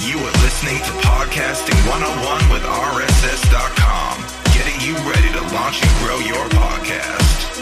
[0.00, 4.22] You are listening to Podcasting 101 with RSS.com,
[4.52, 7.56] getting you ready to launch and grow your podcast.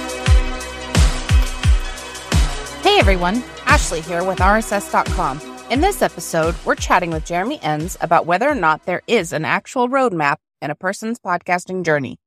[2.83, 5.41] Hey everyone, Ashley here with RSS.com.
[5.71, 9.45] In this episode, we're chatting with Jeremy Enns about whether or not there is an
[9.45, 12.19] actual roadmap in a person's podcasting journey.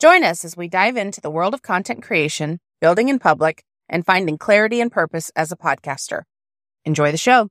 [0.00, 4.06] Join us as we dive into the world of content creation, building in public, and
[4.06, 6.22] finding clarity and purpose as a podcaster.
[6.86, 7.50] Enjoy the show.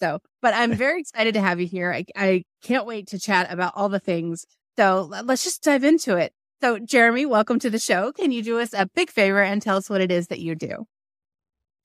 [0.00, 1.92] So, but I'm very excited to have you here.
[1.92, 4.46] I, I can't wait to chat about all the things.
[4.76, 6.32] So let's just dive into it.
[6.60, 8.12] So, Jeremy, welcome to the show.
[8.12, 10.54] Can you do us a big favor and tell us what it is that you
[10.54, 10.86] do?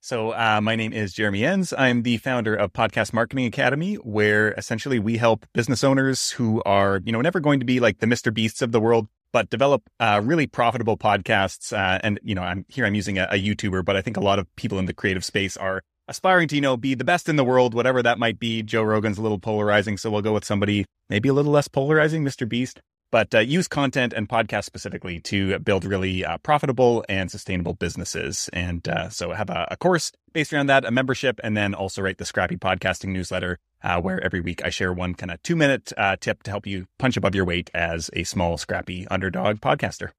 [0.01, 1.73] So, uh, my name is Jeremy Enns.
[1.77, 7.01] I'm the founder of Podcast Marketing Academy, where essentially we help business owners who are,
[7.05, 8.33] you know, never going to be like the Mr.
[8.33, 11.71] Beasts of the world, but develop uh, really profitable podcasts.
[11.71, 14.21] Uh, and, you know, I'm here, I'm using a, a YouTuber, but I think a
[14.21, 17.29] lot of people in the creative space are aspiring to, you know, be the best
[17.29, 18.63] in the world, whatever that might be.
[18.63, 22.23] Joe Rogan's a little polarizing, so we'll go with somebody maybe a little less polarizing,
[22.23, 22.47] Mr.
[22.47, 22.79] Beast.
[23.11, 28.49] But uh, use content and podcast specifically to build really uh, profitable and sustainable businesses.
[28.51, 32.01] And uh, so have a, a, course based around that, a membership, and then also
[32.01, 35.55] write the Scrappy Podcasting newsletter, uh, where every week I share one kind of two
[35.55, 39.57] minute uh, tip to help you punch above your weight as a small, scrappy underdog
[39.57, 40.09] podcaster.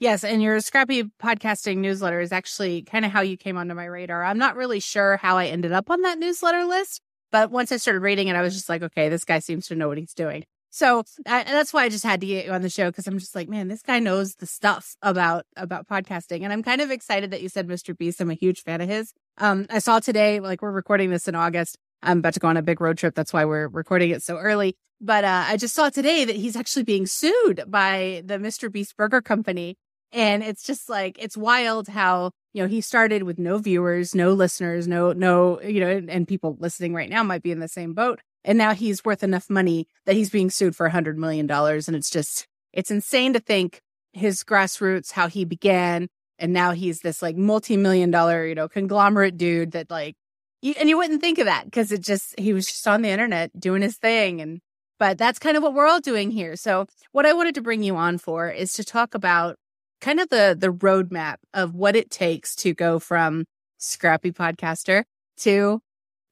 [0.00, 3.84] Yes, and your scrappy podcasting newsletter is actually kind of how you came onto my
[3.84, 4.24] radar.
[4.24, 7.76] I'm not really sure how I ended up on that newsletter list, but once I
[7.76, 10.14] started reading it, I was just like, okay, this guy seems to know what he's
[10.14, 10.44] doing.
[10.70, 13.18] So I, that's why I just had to get you on the show because I'm
[13.18, 16.90] just like, man, this guy knows the stuff about about podcasting, and I'm kind of
[16.90, 17.94] excited that you said Mr.
[17.96, 18.22] Beast.
[18.22, 19.12] I'm a huge fan of his.
[19.36, 21.76] Um, I saw today, like we're recording this in August.
[22.02, 23.14] I'm about to go on a big road trip.
[23.14, 24.76] That's why we're recording it so early.
[24.98, 28.72] But uh, I just saw today that he's actually being sued by the Mr.
[28.72, 29.76] Beast Burger Company
[30.12, 34.32] and it's just like, it's wild how, you know, he started with no viewers, no
[34.32, 37.94] listeners, no, no, you know, and people listening right now might be in the same
[37.94, 38.20] boat.
[38.44, 41.86] And now he's worth enough money that he's being sued for a hundred million dollars.
[41.86, 43.82] And it's just, it's insane to think
[44.12, 46.08] his grassroots, how he began.
[46.38, 50.16] And now he's this like multi-million dollar, you know, conglomerate dude that like,
[50.62, 53.10] you, and you wouldn't think of that because it just, he was just on the
[53.10, 54.40] internet doing his thing.
[54.40, 54.60] And,
[54.98, 56.56] but that's kind of what we're all doing here.
[56.56, 59.56] So what I wanted to bring you on for is to talk about
[60.00, 63.44] kind of the the roadmap of what it takes to go from
[63.78, 65.04] scrappy podcaster
[65.38, 65.80] to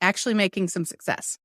[0.01, 1.39] actually making some success.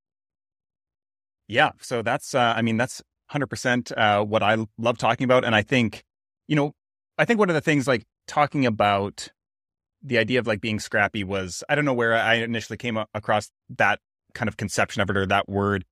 [1.48, 3.02] Yeah, so that's uh, I mean that's
[3.32, 6.04] 100% uh, what I love talking about and I think
[6.48, 6.74] you know
[7.18, 9.30] I think one of the things like talking about
[10.02, 13.50] the idea of like being scrappy was I don't know where I initially came across
[13.78, 14.00] that
[14.34, 15.86] kind of conception of it or that word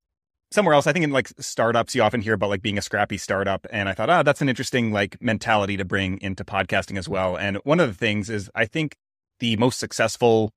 [0.52, 0.86] somewhere else.
[0.86, 3.66] I think in like startups, you often hear about like being a scrappy startup.
[3.70, 7.08] And I thought, ah, oh, that's an interesting like mentality to bring into podcasting as
[7.08, 7.36] well.
[7.36, 8.96] And one of the things is I think
[9.40, 10.52] the most successful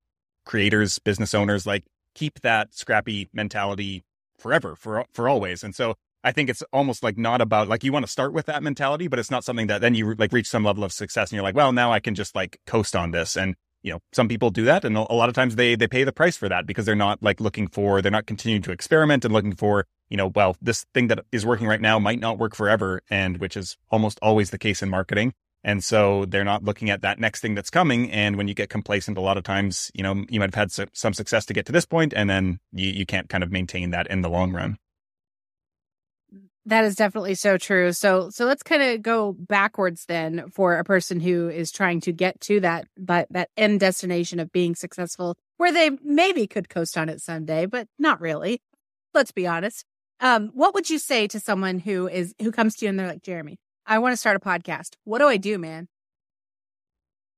[0.45, 1.83] creators, business owners, like
[2.13, 4.03] keep that scrappy mentality
[4.37, 5.63] forever, for for always.
[5.63, 8.47] And so I think it's almost like not about like you want to start with
[8.47, 11.29] that mentality, but it's not something that then you like reach some level of success
[11.29, 13.37] and you're like, well, now I can just like coast on this.
[13.37, 16.03] And you know, some people do that, and a lot of times they they pay
[16.03, 19.23] the price for that because they're not like looking for they're not continuing to experiment
[19.23, 22.37] and looking for you know, well, this thing that is working right now might not
[22.37, 25.33] work forever, and which is almost always the case in marketing.
[25.63, 28.11] And so they're not looking at that next thing that's coming.
[28.11, 30.89] And when you get complacent, a lot of times, you know, you might have had
[30.93, 33.89] some success to get to this point, and then you, you can't kind of maintain
[33.89, 34.77] that in the long run.
[36.67, 37.93] That is definitely so true.
[37.93, 42.11] So so let's kind of go backwards then for a person who is trying to
[42.11, 46.97] get to that that that end destination of being successful where they maybe could coast
[46.97, 48.61] on it someday, but not really.
[49.13, 49.85] Let's be honest.
[50.19, 53.07] Um, what would you say to someone who is who comes to you and they're
[53.07, 54.95] like, Jeremy, I want to start a podcast.
[55.03, 55.87] What do I do, man?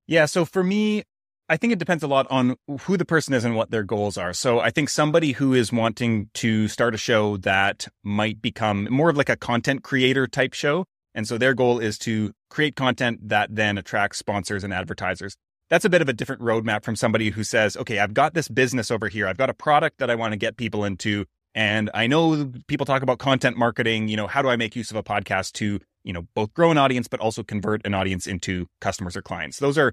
[0.06, 1.04] Yeah, so for me,
[1.50, 4.18] I think it depends a lot on who the person is and what their goals
[4.18, 4.34] are.
[4.34, 9.08] So I think somebody who is wanting to start a show that might become more
[9.08, 10.84] of like a content creator type show.
[11.14, 15.36] And so their goal is to create content that then attracts sponsors and advertisers.
[15.70, 18.48] That's a bit of a different roadmap from somebody who says, okay, I've got this
[18.48, 19.26] business over here.
[19.26, 21.24] I've got a product that I want to get people into.
[21.54, 24.08] And I know people talk about content marketing.
[24.08, 26.70] You know, how do I make use of a podcast to, you know, both grow
[26.70, 29.58] an audience, but also convert an audience into customers or clients?
[29.58, 29.92] Those are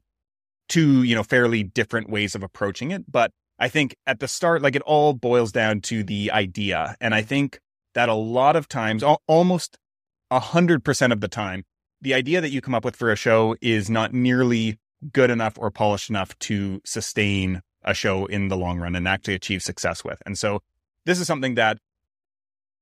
[0.69, 3.09] two, you know, fairly different ways of approaching it.
[3.11, 6.95] But I think at the start, like it all boils down to the idea.
[6.99, 7.59] And I think
[7.93, 9.77] that a lot of times, almost
[10.31, 11.63] a hundred percent of the time,
[12.01, 14.77] the idea that you come up with for a show is not nearly
[15.13, 19.35] good enough or polished enough to sustain a show in the long run and actually
[19.35, 20.21] achieve success with.
[20.25, 20.61] And so
[21.05, 21.77] this is something that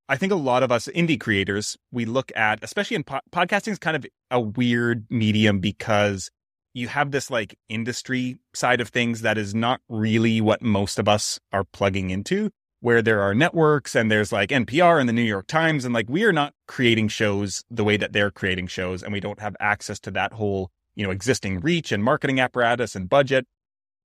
[0.09, 3.71] I think a lot of us indie creators, we look at, especially in po- podcasting
[3.71, 6.29] is kind of a weird medium because
[6.73, 11.07] you have this like industry side of things that is not really what most of
[11.07, 12.49] us are plugging into,
[12.79, 15.85] where there are networks and there's like NPR and the New York Times.
[15.85, 19.03] And like we are not creating shows the way that they're creating shows.
[19.03, 22.95] And we don't have access to that whole, you know, existing reach and marketing apparatus
[22.95, 23.45] and budget.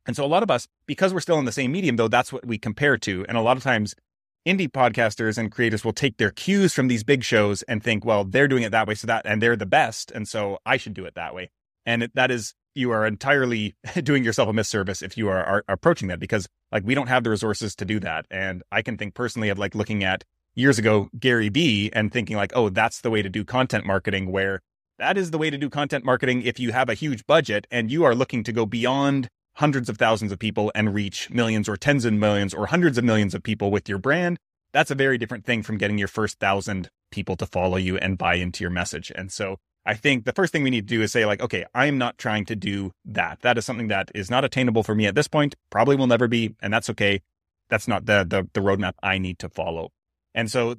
[0.06, 2.32] And so a lot of us, because we're still in the same medium, though, that's
[2.32, 3.26] what we compare to.
[3.28, 3.94] And a lot of times
[4.46, 8.24] indie podcasters and creators will take their cues from these big shows and think, well,
[8.24, 8.94] they're doing it that way.
[8.94, 10.10] So that, and they're the best.
[10.10, 11.50] And so I should do it that way.
[11.88, 16.08] And that is you are entirely doing yourself a misservice if you are, are, approaching
[16.08, 18.26] that because like we don't have the resources to do that.
[18.31, 20.23] And I can think personally of like looking at
[20.55, 24.31] years ago Gary Vee and thinking like, oh, that's the way to do content marketing
[24.31, 24.61] where
[24.99, 27.90] that is the way to do content marketing if you have a huge budget and
[27.90, 31.76] you are looking to go beyond hundreds of thousands of people and reach millions or
[31.76, 34.38] tens of millions or hundreds of millions of people with your brand.
[34.73, 38.19] That's a very different thing from getting your first thousand people to follow you and
[38.19, 39.11] buy into your message.
[39.14, 39.56] And so
[39.88, 41.96] I think the first thing we need to do is say, like, okay, I am
[41.96, 43.40] not trying to do that.
[43.40, 46.29] That is something that is not attainable for me at this point, probably will never
[46.29, 47.23] be, and that's okay.
[47.70, 49.88] That's not the the, the roadmap I need to follow.
[50.35, 50.75] And so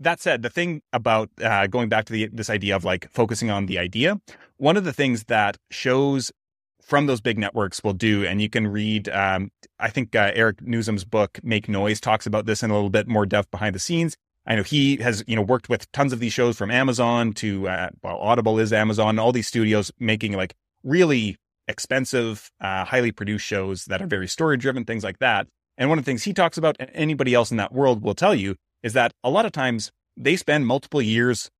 [0.00, 3.50] that said, the thing about uh, going back to the, this idea of like focusing
[3.50, 4.18] on the idea,
[4.56, 6.32] one of the things that shows
[6.80, 10.62] from those big networks will do, and you can read, um, I think uh, Eric
[10.62, 13.78] Nuzum's book, Make Noise, talks about this in a little bit more depth behind the
[13.78, 14.16] scenes.
[14.46, 17.68] I know he has, you know, worked with tons of these shows from Amazon to,
[17.68, 21.36] uh, well, Audible is Amazon, all these studios making like really
[21.66, 25.46] expensive, uh, highly produced shows that are very story driven, things like that.
[25.78, 28.14] And one of the things he talks about, and anybody else in that world will
[28.14, 31.50] tell you, is that a lot of times they spend multiple years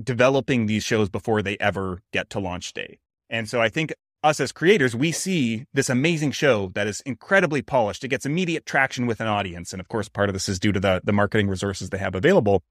[0.00, 2.98] developing these shows before they ever get to launch day.
[3.28, 3.92] And so I think
[4.22, 8.02] us as creators, we see this amazing show that is incredibly polished.
[8.04, 9.72] It gets immediate traction with an audience.
[9.72, 12.14] And of course, part of this is due to the, the marketing resources they have
[12.14, 12.62] available.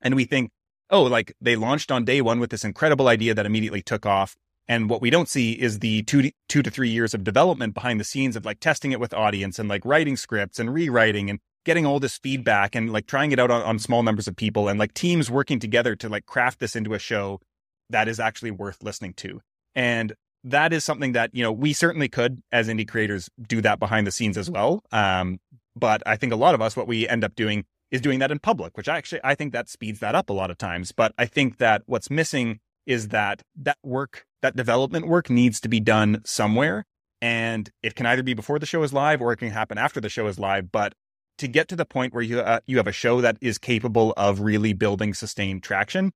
[0.00, 0.50] And we think,
[0.90, 4.36] oh, like they launched on day one with this incredible idea that immediately took off.
[4.66, 7.74] And what we don't see is the two to, two to three years of development
[7.74, 11.30] behind the scenes of like testing it with audience and like writing scripts and rewriting
[11.30, 14.36] and getting all this feedback and like trying it out on, on small numbers of
[14.36, 17.40] people and like teams working together to like craft this into a show
[17.88, 19.40] that is actually worth listening to.
[19.74, 20.14] And
[20.44, 24.06] that is something that you know we certainly could as indie creators do that behind
[24.06, 24.82] the scenes as well.
[24.92, 25.38] Um,
[25.76, 28.32] but i think a lot of us what we end up doing is doing that
[28.32, 30.92] in public which I actually i think that speeds that up a lot of times.
[30.92, 35.68] But i think that what's missing is that that work that development work needs to
[35.68, 36.84] be done somewhere.
[37.20, 40.00] And it can either be before the show is live or it can happen after
[40.00, 40.70] the show is live.
[40.70, 40.94] But
[41.38, 44.14] to get to the point where you uh, you have a show that is capable
[44.16, 46.12] of really building sustained traction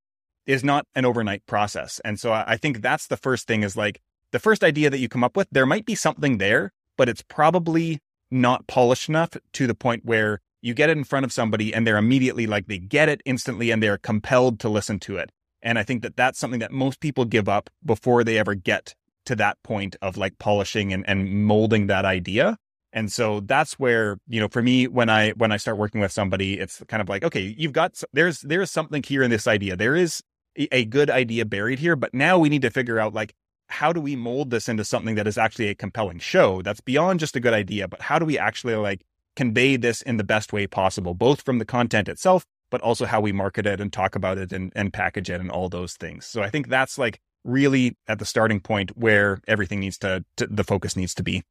[0.46, 2.00] is not an overnight process.
[2.04, 4.00] And so i think that's the first thing is like
[4.32, 7.22] the first idea that you come up with, there might be something there, but it's
[7.22, 8.00] probably
[8.30, 11.86] not polished enough to the point where you get it in front of somebody and
[11.86, 15.30] they're immediately like they get it instantly and they're compelled to listen to it.
[15.60, 18.94] And I think that that's something that most people give up before they ever get
[19.26, 22.56] to that point of like polishing and, and molding that idea.
[22.92, 26.12] And so that's where, you know, for me, when I, when I start working with
[26.12, 29.76] somebody, it's kind of like, okay, you've got, there's, there's something here in this idea.
[29.76, 30.22] There is
[30.56, 33.32] a good idea buried here, but now we need to figure out like,
[33.72, 37.18] how do we mold this into something that is actually a compelling show that's beyond
[37.18, 39.02] just a good idea, but how do we actually like
[39.34, 43.20] convey this in the best way possible, both from the content itself, but also how
[43.20, 46.26] we market it and talk about it and, and package it and all those things.
[46.26, 50.46] So I think that's like really at the starting point where everything needs to, to
[50.46, 51.42] the focus needs to be.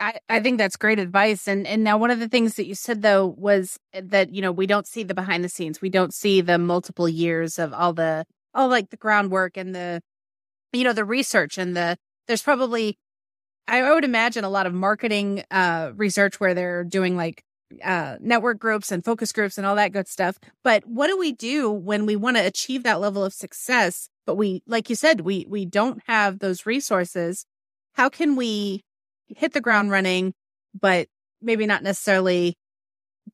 [0.00, 1.46] I, I think that's great advice.
[1.46, 4.50] And and now one of the things that you said though was that, you know,
[4.50, 5.80] we don't see the behind the scenes.
[5.80, 10.02] We don't see the multiple years of all the all like the groundwork and the
[10.72, 12.98] you know, the research and the, there's probably,
[13.68, 17.44] I, would imagine a lot of marketing uh, research where they're doing like
[17.82, 20.38] uh, network groups and focus groups and all that good stuff.
[20.62, 24.08] But what do we do when we want to achieve that level of success?
[24.26, 27.44] But we, like you said, we we don't have those resources.
[27.94, 28.84] How can we
[29.28, 30.34] hit the ground running,
[30.78, 31.08] but
[31.40, 32.56] maybe not necessarily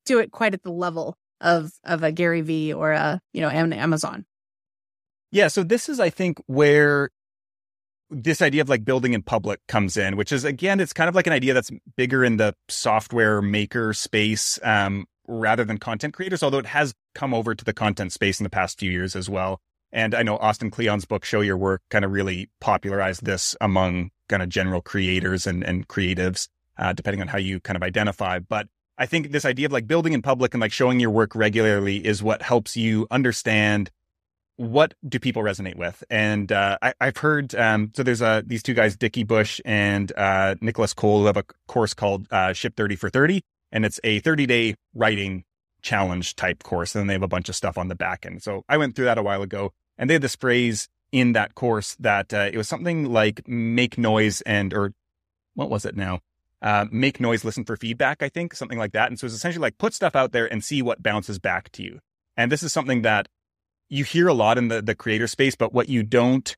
[0.05, 3.49] do it quite at the level of of a Gary Vee or a you know
[3.49, 4.25] Amazon?
[5.31, 7.09] Yeah, so this is I think where
[8.09, 11.15] this idea of like building in public comes in, which is again, it's kind of
[11.15, 16.41] like an idea that's bigger in the software maker space um, rather than content creators,
[16.41, 19.29] although it has come over to the content space in the past few years as
[19.29, 19.61] well.
[19.91, 24.11] And I know Austin Kleon's book, Show Your Work, kind of really popularized this among
[24.27, 26.47] kind of general creators and, and creatives,
[26.77, 28.39] uh, depending on how you kind of identify.
[28.39, 31.33] But I think this idea of like building in public and like showing your work
[31.35, 33.89] regularly is what helps you understand
[34.59, 36.03] what do people resonate with?
[36.09, 40.11] And uh, I, have heard um, so there's uh, these two guys, Dickie Bush and
[40.17, 44.01] uh, Nicholas Cole, who have a course called uh, Ship 30 for 30, and it's
[44.03, 45.45] a 30 day writing
[45.81, 46.93] challenge type course.
[46.93, 48.43] And then they have a bunch of stuff on the back end.
[48.43, 51.55] So I went through that a while ago, and they had this phrase in that
[51.55, 54.91] course that uh, it was something like make noise and, or
[55.55, 56.19] what was it now?
[56.61, 59.07] Uh, make noise, listen for feedback, I think, something like that.
[59.07, 61.81] And so it's essentially like put stuff out there and see what bounces back to
[61.81, 62.01] you.
[62.35, 63.29] And this is something that
[63.89, 66.55] you hear a lot in the, the creator space, but what you don't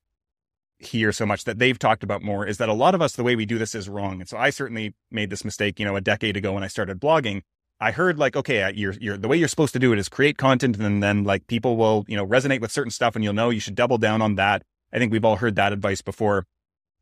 [0.80, 3.24] hear so much that they've talked about more is that a lot of us, the
[3.24, 4.20] way we do this is wrong.
[4.20, 7.00] And so I certainly made this mistake, you know, a decade ago when I started
[7.00, 7.42] blogging.
[7.80, 10.10] I heard like, okay, uh, you're, you're, the way you're supposed to do it is
[10.10, 13.34] create content and then like people will, you know, resonate with certain stuff and you'll
[13.34, 14.64] know you should double down on that.
[14.94, 16.46] I think we've all heard that advice before.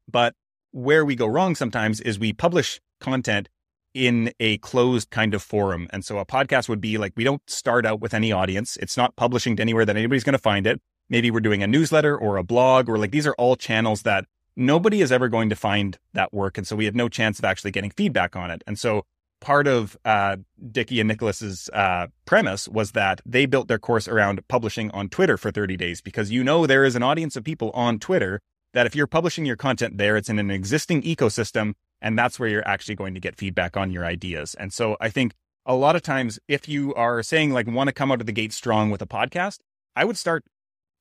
[0.09, 0.35] But
[0.71, 3.49] where we go wrong sometimes is we publish content
[3.93, 5.87] in a closed kind of forum.
[5.91, 8.77] And so a podcast would be like, we don't start out with any audience.
[8.77, 10.81] It's not publishing to anywhere that anybody's going to find it.
[11.09, 14.25] Maybe we're doing a newsletter or a blog or like these are all channels that
[14.55, 16.57] nobody is ever going to find that work.
[16.57, 18.63] And so we have no chance of actually getting feedback on it.
[18.67, 19.05] And so
[19.39, 20.37] part of uh,
[20.71, 25.37] Dickie and Nicholas's uh, premise was that they built their course around publishing on Twitter
[25.37, 28.41] for 30 days because you know there is an audience of people on Twitter
[28.73, 32.49] that if you're publishing your content there, it's in an existing ecosystem and that's where
[32.49, 34.55] you're actually going to get feedback on your ideas.
[34.55, 35.33] And so I think
[35.65, 38.31] a lot of times, if you are saying like want to come out of the
[38.31, 39.59] gate strong with a podcast,
[39.95, 40.43] I would start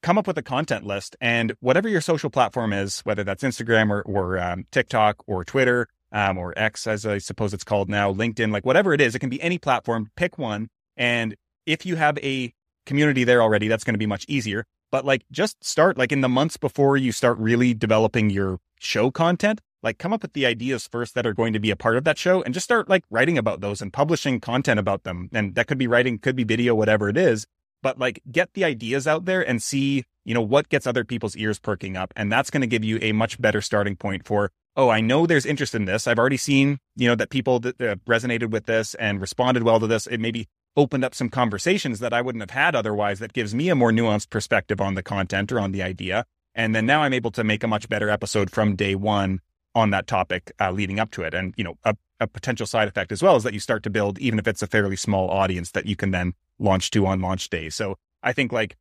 [0.03, 3.91] come up with a content list and whatever your social platform is, whether that's Instagram
[3.91, 8.13] or, or um, TikTok or Twitter um, or X, as I suppose it's called now,
[8.13, 10.11] LinkedIn, like whatever it is, it can be any platform.
[10.17, 10.69] Pick one.
[10.97, 11.35] And
[11.67, 12.53] if you have a
[12.87, 14.65] community there already, that's going to be much easier.
[14.91, 19.11] But like just start like in the months before you start really developing your show
[19.11, 21.97] content, like come up with the ideas first that are going to be a part
[21.97, 25.29] of that show and just start like writing about those and publishing content about them.
[25.33, 27.47] And that could be writing, could be video, whatever it is.
[27.83, 31.37] But like get the ideas out there and see, you know, what gets other people's
[31.37, 32.13] ears perking up.
[32.17, 35.27] And that's going to give you a much better starting point for, oh, I know
[35.27, 36.09] there's interest in this.
[36.09, 39.87] I've already seen, you know, that people that resonated with this and responded well to
[39.87, 40.09] this.
[40.09, 43.69] It maybe opened up some conversations that I wouldn't have had otherwise that gives me
[43.69, 46.25] a more nuanced perspective on the content or on the idea.
[46.55, 49.41] And then now I'm able to make a much better episode from day one
[49.79, 51.35] on that topic uh, leading up to it.
[51.35, 53.91] And, you know, a, a, potential side effect as well is that you start to
[53.91, 57.21] build, even if it's a fairly small audience that you can then launch to on
[57.21, 57.71] launch day.
[57.71, 58.77] So I think like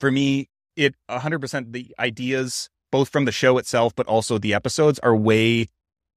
[0.00, 4.98] for me, it 100% the ideas, both from the show itself, but also the episodes
[5.00, 5.68] are way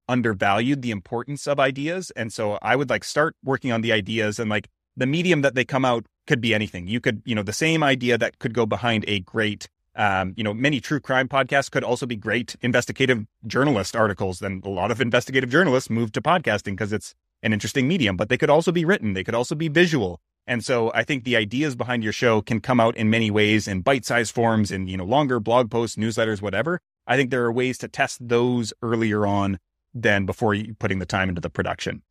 [0.08, 2.10] undervalued the importance of ideas.
[2.16, 5.54] And so I would like start working on the ideas and like the medium that
[5.54, 6.88] they come out could be anything.
[6.88, 10.44] You could, you know, the same idea that could go behind a great um, you
[10.44, 14.38] know, many true crime podcasts could also be great investigative journalist articles.
[14.38, 18.28] Then a lot of investigative journalists move to podcasting because it's an interesting medium, but
[18.28, 19.12] they could also be written.
[19.12, 20.20] They could also be visual.
[20.46, 23.68] And so I think the ideas behind your show can come out in many ways
[23.68, 26.80] in bite-sized forms in, you know, longer blog posts, newsletters, whatever.
[27.06, 29.58] I think there are ways to test those earlier on
[29.92, 32.02] than before you putting the time into the production.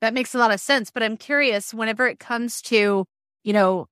[0.00, 0.90] That makes a lot of sense.
[0.90, 3.04] But I'm curious, whenever it comes to,
[3.44, 3.86] you know,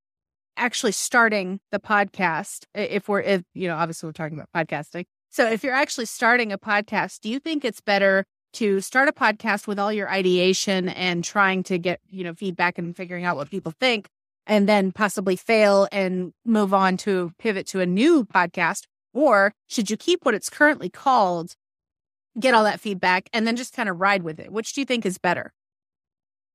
[0.61, 5.07] actually starting the podcast, if we're, if, you know, obviously we're talking about podcasting.
[5.31, 9.13] So if you're actually starting a podcast, do you think it's better to start a
[9.13, 13.37] podcast with all your ideation and trying to get, you know, feedback and figuring out
[13.37, 14.09] what people think
[14.47, 18.85] and then possibly fail and move on to pivot to a new podcast?
[19.15, 21.55] Or should you keep what it's currently called,
[22.39, 24.53] get all that feedback, and then just kind of ride with it?
[24.53, 25.53] Which do you think is better?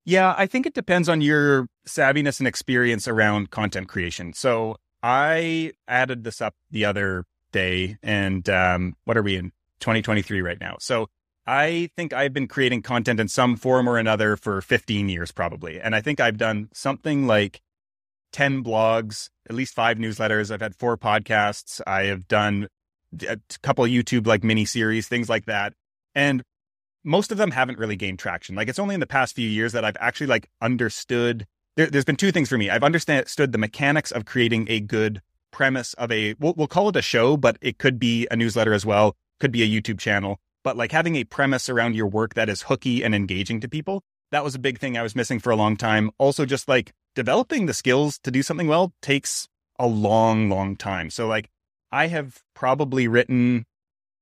[0.06, 4.34] Yeah, I think it depends on your savviness and experience around content creation.
[4.34, 10.42] So I added this up the other day, and um, what are we in 2023
[10.42, 10.76] right now?
[10.80, 11.08] So
[11.48, 15.82] I think I've been creating content in some form or another for 15 years, probably.
[15.82, 17.62] And I think I've done something like
[18.32, 20.52] 10 blogs, at least five newsletters.
[20.52, 21.82] I've had four podcasts.
[21.88, 22.68] I have done
[23.28, 25.74] a couple YouTube like mini series, things like that.
[26.14, 26.44] And
[27.06, 28.56] most of them haven't really gained traction.
[28.56, 31.46] Like it's only in the past few years that I've actually like understood.
[31.78, 32.70] There, has been two things for me.
[32.70, 35.22] I've understood the mechanics of creating a good
[35.52, 36.36] premise of a.
[36.40, 39.16] We'll, we'll call it a show, but it could be a newsletter as well.
[39.40, 40.40] Could be a YouTube channel.
[40.64, 44.04] But like having a premise around your work that is hooky and engaging to people.
[44.32, 46.10] That was a big thing I was missing for a long time.
[46.18, 49.48] Also, just like developing the skills to do something well takes
[49.78, 51.10] a long, long time.
[51.10, 51.50] So like
[51.92, 53.66] I have probably written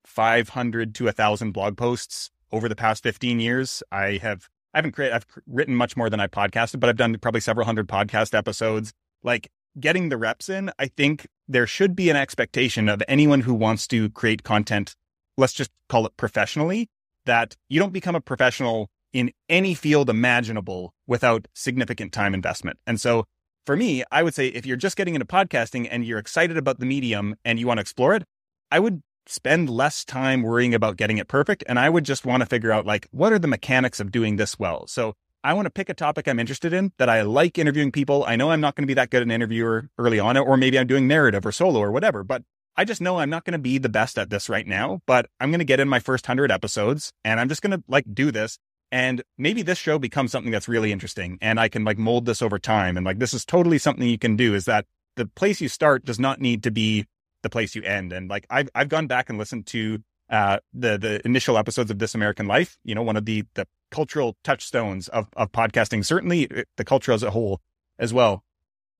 [0.05, 3.83] 500 to a thousand blog posts over the past 15 years.
[3.91, 7.17] I have I haven't created I've written much more than I podcasted, but I've done
[7.17, 8.93] probably several hundred podcast episodes.
[9.23, 13.53] Like getting the reps in, I think there should be an expectation of anyone who
[13.53, 14.95] wants to create content,
[15.37, 16.89] let's just call it professionally,
[17.25, 22.77] that you don't become a professional in any field imaginable without significant time investment.
[22.87, 23.25] And so
[23.65, 26.79] for me, I would say if you're just getting into podcasting and you're excited about
[26.79, 28.23] the medium and you want to explore it,
[28.71, 31.63] I would spend less time worrying about getting it perfect.
[31.67, 34.35] And I would just want to figure out like, what are the mechanics of doing
[34.35, 34.87] this well?
[34.87, 35.13] So
[35.43, 38.23] I want to pick a topic I'm interested in that I like interviewing people.
[38.25, 40.79] I know I'm not going to be that good an interviewer early on, or maybe
[40.79, 42.43] I'm doing narrative or solo or whatever, but
[42.75, 45.27] I just know I'm not going to be the best at this right now, but
[45.39, 48.05] I'm going to get in my first 100 episodes and I'm just going to like
[48.13, 48.57] do this.
[48.91, 52.41] And maybe this show becomes something that's really interesting and I can like mold this
[52.41, 52.95] over time.
[52.95, 56.05] And like, this is totally something you can do is that the place you start
[56.05, 57.05] does not need to be
[57.43, 58.11] the place you end.
[58.11, 61.99] And like, I've, I've gone back and listened to uh, the, the initial episodes of
[61.99, 66.49] This American Life, you know, one of the, the cultural touchstones of, of podcasting, certainly
[66.49, 67.61] uh, the culture as a whole
[67.99, 68.43] as well.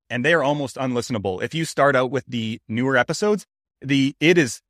[0.08, 1.42] And they are almost unlistenable.
[1.42, 3.46] If you start out with the newer episodes,
[3.80, 4.60] the it is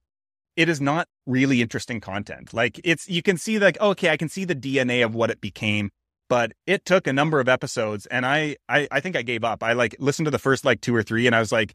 [0.56, 2.54] it is not really interesting content.
[2.54, 5.40] Like it's you can see like okay, I can see the DNA of what it
[5.40, 5.90] became,
[6.28, 9.62] but it took a number of episodes and I I I think I gave up.
[9.62, 11.74] I like listened to the first like two or three and I was like,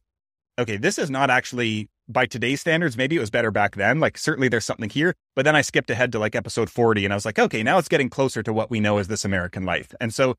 [0.58, 4.00] okay, this is not actually by today's standards, maybe it was better back then.
[4.00, 7.12] Like certainly there's something here, but then I skipped ahead to like episode 40 and
[7.12, 9.64] I was like, okay, now it's getting closer to what we know as this American
[9.64, 9.94] life.
[10.00, 10.34] And so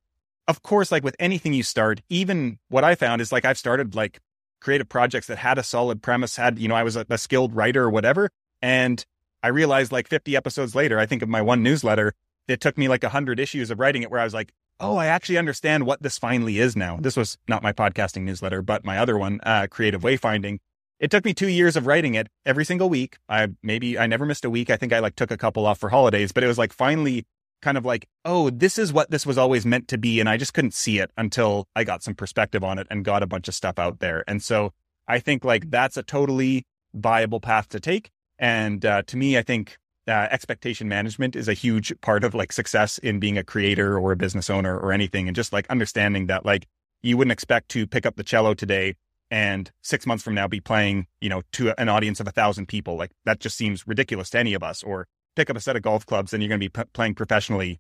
[0.48, 3.96] of course, like with anything you start, even what I found is like I've started
[3.96, 4.20] like
[4.60, 7.56] creative projects that had a solid premise, had, you know, I was a, a skilled
[7.56, 8.30] writer or whatever.
[8.62, 9.04] And
[9.44, 12.14] I realized like 50 episodes later, I think of my one newsletter,
[12.48, 15.06] it took me like 100 issues of writing it where I was like, oh, I
[15.06, 16.98] actually understand what this finally is now.
[17.00, 20.58] This was not my podcasting newsletter, but my other one, uh, Creative Wayfinding.
[21.00, 23.18] It took me two years of writing it every single week.
[23.30, 24.70] I maybe I never missed a week.
[24.70, 27.26] I think I like took a couple off for holidays, but it was like finally
[27.62, 30.20] kind of like, oh, this is what this was always meant to be.
[30.20, 33.24] And I just couldn't see it until I got some perspective on it and got
[33.24, 34.24] a bunch of stuff out there.
[34.28, 34.74] And so
[35.08, 38.10] I think like that's a totally viable path to take.
[38.38, 39.78] And uh, to me, I think
[40.08, 44.12] uh, expectation management is a huge part of like success in being a creator or
[44.12, 45.28] a business owner or anything.
[45.28, 46.68] And just like understanding that like
[47.02, 48.96] you wouldn't expect to pick up the cello today
[49.30, 52.68] and six months from now be playing, you know, to an audience of a thousand
[52.68, 52.98] people.
[52.98, 54.84] Like that just seems ridiculous to any of us.
[54.84, 57.16] Or pick up a set of golf clubs and you're going to be p- playing
[57.16, 57.80] professionally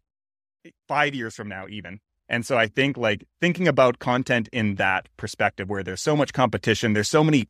[0.88, 2.00] five years from now, even.
[2.30, 6.32] And so I think like thinking about content in that perspective where there's so much
[6.32, 7.48] competition, there's so many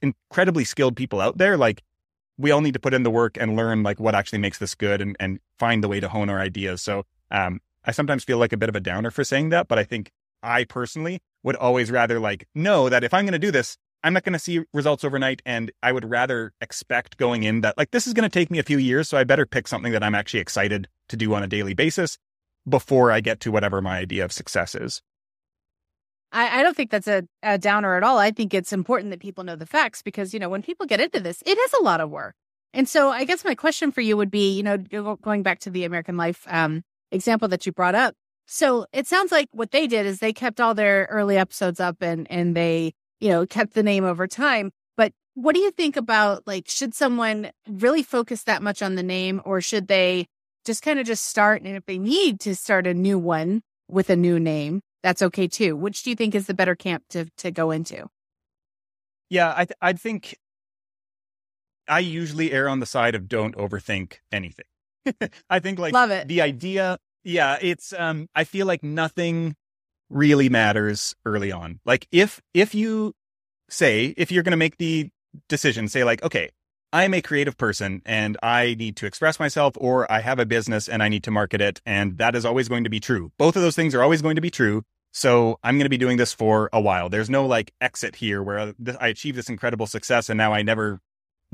[0.00, 1.82] incredibly skilled people out there, like
[2.42, 4.74] we all need to put in the work and learn like what actually makes this
[4.74, 6.82] good and, and find the way to hone our ideas.
[6.82, 9.78] So um, I sometimes feel like a bit of a downer for saying that, but
[9.78, 10.10] I think
[10.42, 14.12] I personally would always rather like know that if I'm going to do this, I'm
[14.12, 15.40] not going to see results overnight.
[15.46, 18.58] And I would rather expect going in that like this is going to take me
[18.58, 19.08] a few years.
[19.08, 22.18] So I better pick something that I'm actually excited to do on a daily basis
[22.68, 25.00] before I get to whatever my idea of success is.
[26.32, 28.18] I, I don't think that's a, a downer at all.
[28.18, 31.00] I think it's important that people know the facts because, you know, when people get
[31.00, 32.34] into this, it is a lot of work.
[32.74, 34.78] And so I guess my question for you would be, you know,
[35.22, 38.14] going back to the American Life um, example that you brought up.
[38.46, 41.96] So it sounds like what they did is they kept all their early episodes up
[42.00, 42.92] and and they
[43.22, 44.72] you know, kept the name over time.
[44.96, 49.02] But what do you think about like, should someone really focus that much on the
[49.02, 50.26] name or should they
[50.64, 51.62] just kind of just start?
[51.62, 55.48] And if they need to start a new one with a new name, that's okay
[55.48, 55.76] too.
[55.76, 58.08] Which do you think is the better camp to, to go into?
[59.30, 60.36] Yeah, I, th- I think
[61.88, 64.66] I usually err on the side of don't overthink anything.
[65.50, 66.28] I think like Love it.
[66.28, 69.56] the idea, yeah, it's um I feel like nothing
[70.10, 71.80] really matters early on.
[71.84, 73.14] Like if if you
[73.68, 75.10] say if you're going to make the
[75.48, 76.50] decision, say like, okay,
[76.92, 80.88] I'm a creative person and I need to express myself, or I have a business
[80.88, 83.32] and I need to market it, and that is always going to be true.
[83.38, 84.82] Both of those things are always going to be true.
[85.12, 87.08] So I'm going to be doing this for a while.
[87.08, 91.00] There's no like exit here where I achieve this incredible success and now I never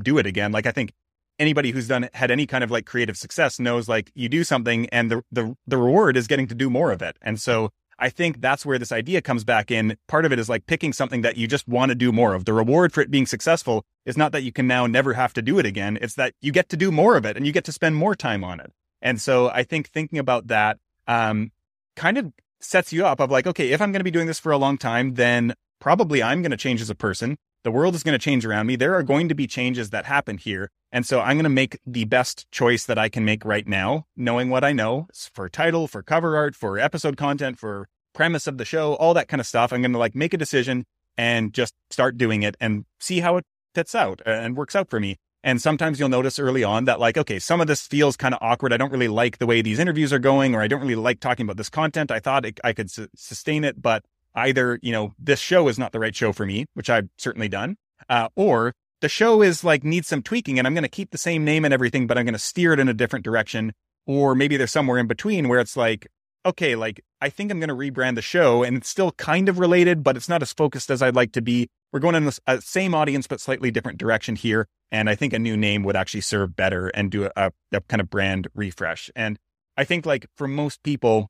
[0.00, 0.52] do it again.
[0.52, 0.92] Like I think
[1.38, 4.88] anybody who's done had any kind of like creative success knows like you do something
[4.90, 7.16] and the the the reward is getting to do more of it.
[7.20, 9.96] And so I think that's where this idea comes back in.
[10.06, 12.44] Part of it is like picking something that you just want to do more of.
[12.44, 15.42] The reward for it being successful is not that you can now never have to
[15.42, 15.98] do it again.
[16.00, 18.14] It's that you get to do more of it and you get to spend more
[18.14, 18.72] time on it.
[19.02, 21.50] And so I think thinking about that um,
[21.96, 24.40] kind of sets you up of like, okay, if I'm going to be doing this
[24.40, 27.36] for a long time, then probably I'm going to change as a person.
[27.64, 28.76] The world is going to change around me.
[28.76, 30.70] There are going to be changes that happen here.
[30.92, 34.06] And so I'm going to make the best choice that I can make right now,
[34.16, 38.58] knowing what I know for title, for cover art, for episode content, for premise of
[38.58, 39.72] the show, all that kind of stuff.
[39.72, 40.84] I'm going to like make a decision
[41.16, 43.44] and just start doing it and see how it
[43.74, 45.16] fits out and works out for me.
[45.44, 48.40] And sometimes you'll notice early on that, like, okay, some of this feels kind of
[48.42, 48.72] awkward.
[48.72, 51.20] I don't really like the way these interviews are going, or I don't really like
[51.20, 52.10] talking about this content.
[52.10, 55.78] I thought it, I could su- sustain it, but either, you know, this show is
[55.78, 57.76] not the right show for me, which I've certainly done,
[58.08, 61.18] uh, or the show is like needs some tweaking and I'm going to keep the
[61.18, 63.72] same name and everything, but I'm going to steer it in a different direction.
[64.06, 66.08] Or maybe there's somewhere in between where it's like,
[66.46, 69.58] okay, like I think I'm going to rebrand the show and it's still kind of
[69.58, 71.68] related, but it's not as focused as I'd like to be.
[71.92, 74.66] We're going in the uh, same audience, but slightly different direction here.
[74.90, 78.00] And I think a new name would actually serve better and do a, a kind
[78.00, 79.10] of brand refresh.
[79.16, 79.38] And
[79.76, 81.28] I think like for most people,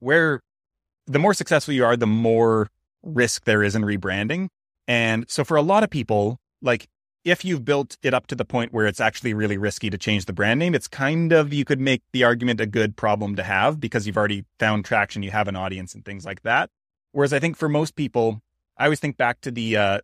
[0.00, 0.40] where
[1.06, 2.68] the more successful you are, the more
[3.02, 4.48] risk there is in rebranding.
[4.88, 6.86] And so for a lot of people, like
[7.26, 10.26] if you've built it up to the point where it's actually really risky to change
[10.26, 13.42] the brand name, it's kind of, you could make the argument a good problem to
[13.42, 16.70] have because you've already found traction, you have an audience and things like that.
[17.10, 18.40] Whereas I think for most people,
[18.78, 20.00] I always think back to the, uh,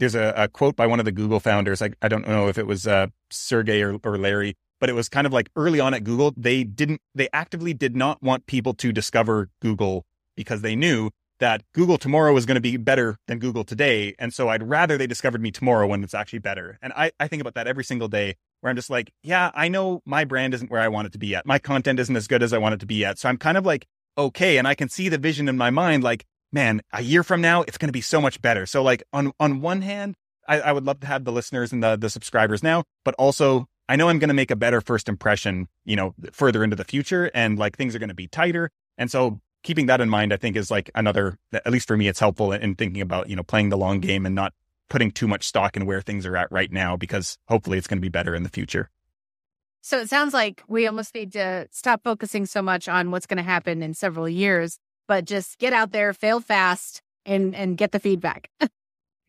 [0.00, 1.80] there's a, a, quote by one of the Google founders.
[1.80, 5.08] I, I don't know if it was uh, Sergey or, or Larry, but it was
[5.08, 8.74] kind of like early on at Google, they didn't, they actively did not want people
[8.74, 13.38] to discover Google because they knew that Google tomorrow is going to be better than
[13.38, 14.14] Google today.
[14.18, 16.78] And so I'd rather they discovered me tomorrow when it's actually better.
[16.82, 19.68] And I, I think about that every single day where I'm just like, yeah, I
[19.68, 21.46] know my brand isn't where I want it to be yet.
[21.46, 23.18] My content isn't as good as I want it to be yet.
[23.18, 24.56] So I'm kind of like, okay.
[24.56, 27.62] And I can see the vision in my mind, like, man, a year from now,
[27.62, 28.66] it's going to be so much better.
[28.66, 30.14] So like on, on one hand,
[30.48, 33.66] I, I would love to have the listeners and the, the subscribers now, but also
[33.88, 36.84] I know I'm going to make a better first impression, you know, further into the
[36.84, 38.70] future and like things are going to be tighter.
[38.98, 42.06] And so keeping that in mind, I think is like another, at least for me,
[42.06, 44.54] it's helpful in thinking about, you know, playing the long game and not
[44.88, 47.98] putting too much stock in where things are at right now, because hopefully it's going
[47.98, 48.90] to be better in the future.
[49.82, 53.38] So it sounds like we almost need to stop focusing so much on what's going
[53.38, 57.90] to happen in several years, but just get out there, fail fast, and and get
[57.90, 58.48] the feedback.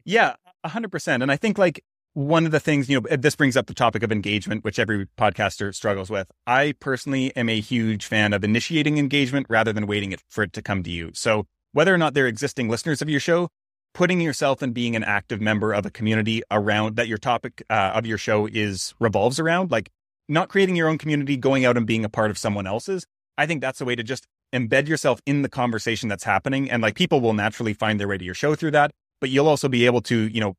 [0.05, 1.23] yeah, hundred percent.
[1.23, 1.83] And I think like
[2.17, 5.05] one of the things, you know, this brings up the topic of engagement, which every
[5.19, 6.31] podcaster struggles with.
[6.47, 10.63] I personally am a huge fan of initiating engagement rather than waiting for it to
[10.63, 11.11] come to you.
[11.13, 13.49] So whether or not they're existing listeners of your show,
[13.93, 17.91] putting yourself and being an active member of a community around that your topic uh,
[17.93, 19.91] of your show is revolves around, like
[20.27, 23.05] not creating your own community, going out and being a part of someone else's.
[23.37, 26.71] I think that's a way to just embed yourself in the conversation that's happening.
[26.71, 28.89] And like people will naturally find their way to your show through that,
[29.21, 30.55] but you'll also be able to, you know,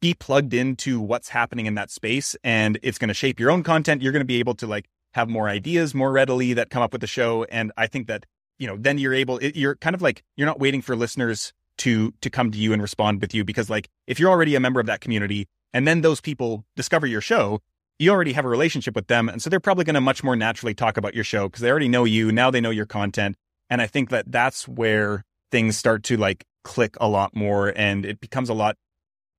[0.00, 3.62] be plugged into what's happening in that space and it's going to shape your own
[3.62, 4.02] content.
[4.02, 6.92] You're going to be able to like have more ideas more readily that come up
[6.92, 7.44] with the show.
[7.44, 8.26] And I think that,
[8.58, 12.12] you know, then you're able, you're kind of like, you're not waiting for listeners to,
[12.20, 14.80] to come to you and respond with you because like if you're already a member
[14.80, 17.60] of that community and then those people discover your show,
[17.98, 19.28] you already have a relationship with them.
[19.28, 21.70] And so they're probably going to much more naturally talk about your show because they
[21.70, 22.32] already know you.
[22.32, 23.36] Now they know your content.
[23.70, 28.04] And I think that that's where things start to like click a lot more and
[28.04, 28.76] it becomes a lot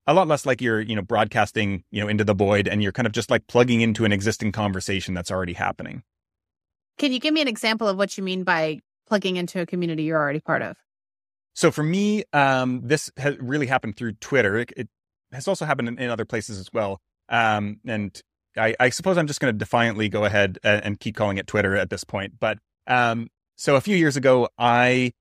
[0.07, 2.91] a lot less like you're, you know, broadcasting, you know, into the void and you're
[2.91, 6.03] kind of just like plugging into an existing conversation that's already happening.
[6.97, 10.03] Can you give me an example of what you mean by plugging into a community
[10.03, 10.77] you're already part of?
[11.53, 14.57] So for me, um, this has really happened through Twitter.
[14.57, 14.89] It, it
[15.31, 16.99] has also happened in, in, other places as well.
[17.29, 18.19] Um, and
[18.57, 21.47] I, I, suppose I'm just going to defiantly go ahead and, and, keep calling it
[21.47, 22.33] Twitter at this point.
[22.39, 25.13] But um, so a few years ago, I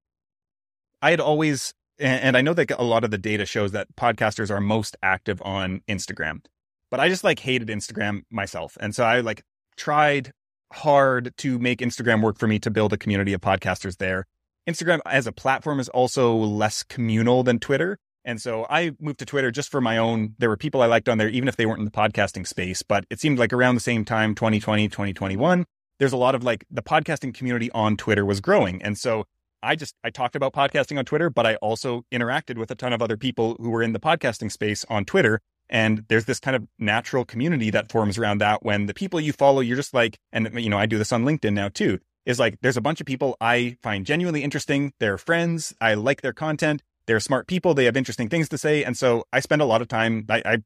[1.00, 4.50] I had always and, I know that a lot of the data shows that podcasters
[4.50, 6.44] are most active on Instagram,
[6.90, 8.76] but I just like hated Instagram myself.
[8.80, 9.42] And so I like
[9.76, 10.32] tried
[10.72, 14.26] hard to make Instagram work for me to build a community of podcasters there.
[14.68, 17.98] Instagram as a platform is also less communal than Twitter.
[18.24, 20.34] And so I moved to Twitter just for my own.
[20.38, 22.82] There were people I liked on there, even if they weren't in the podcasting space.
[22.82, 25.66] But it seemed like around the same time, 2020, 2021,
[25.98, 28.82] there's a lot of like the podcasting community on Twitter was growing.
[28.82, 29.26] And so
[29.64, 32.92] I just I talked about podcasting on Twitter, but I also interacted with a ton
[32.92, 35.40] of other people who were in the podcasting space on Twitter.
[35.70, 39.32] And there's this kind of natural community that forms around that when the people you
[39.32, 42.38] follow, you're just like, and you know, I do this on LinkedIn now too, is
[42.38, 44.92] like there's a bunch of people I find genuinely interesting.
[45.00, 45.74] They're friends.
[45.80, 46.82] I like their content.
[47.06, 47.74] They're smart people.
[47.74, 48.84] They have interesting things to say.
[48.84, 50.58] And so I spend a lot of time, I, I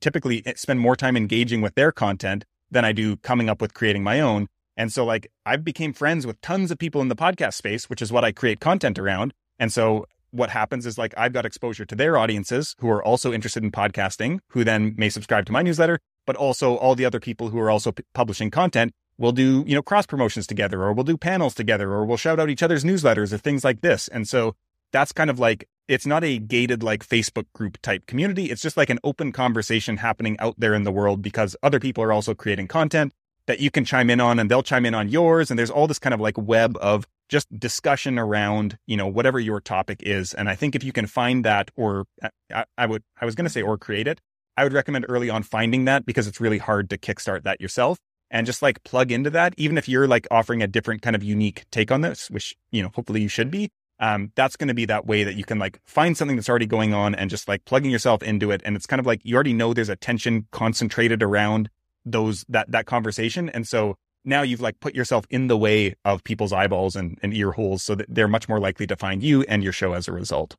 [0.00, 4.02] typically spend more time engaging with their content than I do coming up with creating
[4.02, 4.48] my own.
[4.78, 8.00] And so like I became friends with tons of people in the podcast space, which
[8.00, 9.34] is what I create content around.
[9.58, 13.32] And so what happens is like I've got exposure to their audiences who are also
[13.32, 17.18] interested in podcasting, who then may subscribe to my newsletter, but also all the other
[17.18, 20.92] people who are also p- publishing content will do, you know, cross promotions together or
[20.92, 24.06] we'll do panels together or we'll shout out each other's newsletters or things like this.
[24.06, 24.54] And so
[24.92, 28.44] that's kind of like it's not a gated like Facebook group type community.
[28.44, 32.04] It's just like an open conversation happening out there in the world because other people
[32.04, 33.12] are also creating content
[33.48, 35.50] that you can chime in on and they'll chime in on yours.
[35.50, 39.40] And there's all this kind of like web of just discussion around, you know, whatever
[39.40, 40.34] your topic is.
[40.34, 42.04] And I think if you can find that or
[42.52, 44.20] I, I would, I was going to say, or create it,
[44.56, 47.98] I would recommend early on finding that because it's really hard to kickstart that yourself
[48.30, 49.54] and just like plug into that.
[49.56, 52.82] Even if you're like offering a different kind of unique take on this, which, you
[52.82, 53.70] know, hopefully you should be.
[54.00, 56.66] Um, that's going to be that way that you can like find something that's already
[56.66, 58.60] going on and just like plugging yourself into it.
[58.64, 61.68] And it's kind of like you already know there's a tension concentrated around
[62.12, 63.48] those that that conversation.
[63.48, 67.34] And so now you've like put yourself in the way of people's eyeballs and, and
[67.34, 70.08] ear holes so that they're much more likely to find you and your show as
[70.08, 70.56] a result.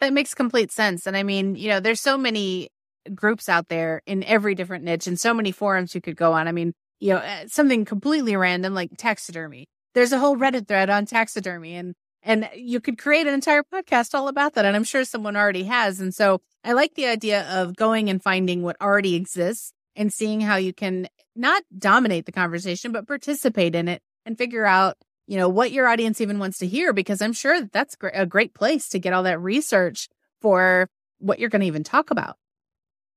[0.00, 1.06] That makes complete sense.
[1.06, 2.68] And i mean you know there's so many
[3.14, 6.48] groups out there in every different niche and so many forums you could go on.
[6.48, 9.66] I mean you know uh, something completely random like taxidermy.
[9.94, 11.94] There's a whole reddit thread on taxidermy and
[12.24, 15.64] and you could create an entire podcast all about that and i'm sure someone already
[15.64, 16.00] has.
[16.00, 20.40] And so I like the idea of going and finding what already exists and seeing
[20.40, 25.36] how you can not dominate the conversation, but participate in it and figure out, you
[25.36, 28.54] know, what your audience even wants to hear, because I'm sure that that's a great
[28.54, 30.08] place to get all that research
[30.40, 32.36] for what you're going to even talk about.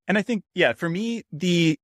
[0.07, 1.77] And I think, yeah, for me, the,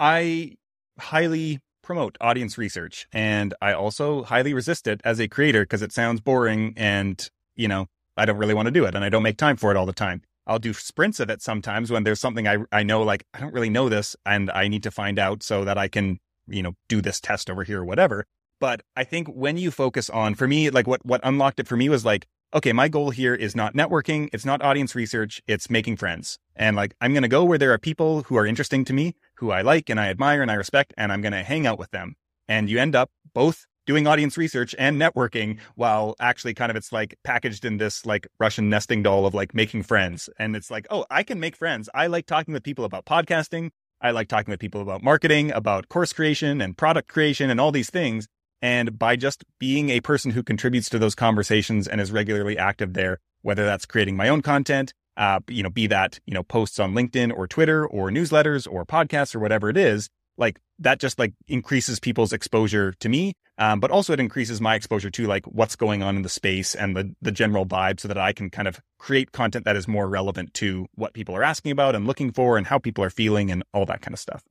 [0.00, 0.56] I
[0.98, 5.92] highly promote audience research and I also highly resist it as a creator because it
[5.92, 9.22] sounds boring and, you know, I don't really want to do it and I don't
[9.22, 10.22] make time for it all the time.
[10.46, 13.54] I'll do sprints of it sometimes when there's something I, I know, like, I don't
[13.54, 16.72] really know this and I need to find out so that I can, you know,
[16.88, 18.26] do this test over here or whatever.
[18.60, 21.76] But I think when you focus on, for me, like what, what unlocked it for
[21.76, 24.28] me was like, okay, my goal here is not networking.
[24.32, 25.40] It's not audience research.
[25.46, 26.38] It's making friends.
[26.54, 29.14] And like, I'm going to go where there are people who are interesting to me,
[29.36, 31.78] who I like and I admire and I respect, and I'm going to hang out
[31.78, 32.14] with them.
[32.46, 36.92] And you end up both doing audience research and networking while actually kind of it's
[36.92, 40.28] like packaged in this like Russian nesting doll of like making friends.
[40.38, 41.88] And it's like, oh, I can make friends.
[41.94, 43.70] I like talking with people about podcasting.
[44.00, 47.72] I like talking with people about marketing, about course creation and product creation and all
[47.72, 48.26] these things.
[48.60, 52.94] And by just being a person who contributes to those conversations and is regularly active
[52.94, 56.78] there, whether that's creating my own content, uh, you know, be that, you know, posts
[56.78, 61.18] on LinkedIn or Twitter or newsletters or podcasts or whatever it is, like that just
[61.18, 65.44] like increases people's exposure to me um, but also it increases my exposure to like
[65.46, 68.50] what's going on in the space and the the general vibe so that i can
[68.50, 72.06] kind of create content that is more relevant to what people are asking about and
[72.06, 74.44] looking for and how people are feeling and all that kind of stuff.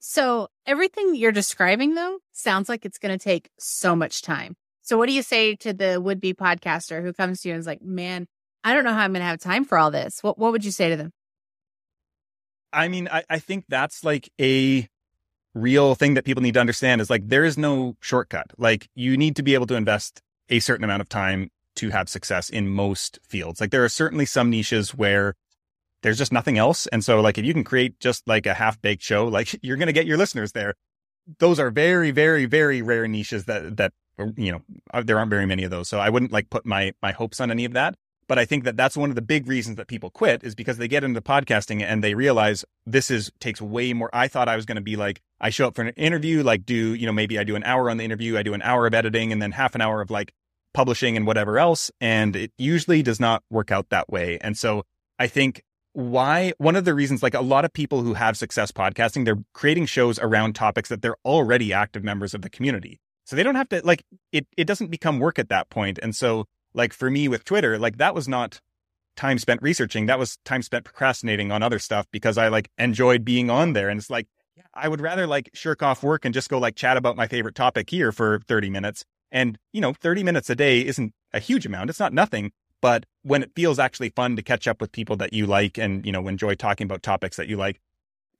[0.00, 4.56] So everything you're describing though sounds like it's going to take so much time.
[4.82, 7.66] So what do you say to the would-be podcaster who comes to you and is
[7.66, 8.26] like man
[8.64, 10.22] i don't know how i'm going to have time for all this.
[10.22, 11.12] What, what would you say to them?
[12.72, 14.88] I mean, I, I think that's like a
[15.58, 18.52] real thing that people need to understand is like there is no shortcut.
[18.56, 22.08] Like you need to be able to invest a certain amount of time to have
[22.08, 23.60] success in most fields.
[23.60, 25.34] Like there are certainly some niches where
[26.02, 26.86] there's just nothing else.
[26.88, 29.76] And so like if you can create just like a half baked show, like you're
[29.76, 30.74] going to get your listeners there.
[31.38, 33.92] Those are very, very, very rare niches that, that,
[34.36, 34.62] you know,
[34.94, 35.88] uh, there aren't very many of those.
[35.88, 37.94] So I wouldn't like put my, my hopes on any of that.
[38.28, 40.76] But I think that that's one of the big reasons that people quit is because
[40.76, 44.10] they get into podcasting and they realize this is takes way more.
[44.12, 46.64] I thought I was going to be like, I show up for an interview, like
[46.64, 48.86] do, you know, maybe I do an hour on the interview, I do an hour
[48.86, 50.32] of editing and then half an hour of like
[50.74, 51.90] publishing and whatever else.
[52.00, 54.38] And it usually does not work out that way.
[54.40, 54.84] And so
[55.18, 58.70] I think why one of the reasons like a lot of people who have success
[58.72, 63.00] podcasting, they're creating shows around topics that they're already active members of the community.
[63.24, 65.98] So they don't have to like it, it doesn't become work at that point.
[66.02, 68.60] And so like for me with Twitter, like that was not
[69.16, 70.06] time spent researching.
[70.06, 73.88] That was time spent procrastinating on other stuff because I like enjoyed being on there.
[73.88, 74.28] And it's like,
[74.78, 77.54] I would rather like shirk off work and just go like chat about my favorite
[77.54, 79.04] topic here for 30 minutes.
[79.30, 81.90] And, you know, 30 minutes a day isn't a huge amount.
[81.90, 82.52] It's not nothing.
[82.80, 86.06] But when it feels actually fun to catch up with people that you like and,
[86.06, 87.80] you know, enjoy talking about topics that you like,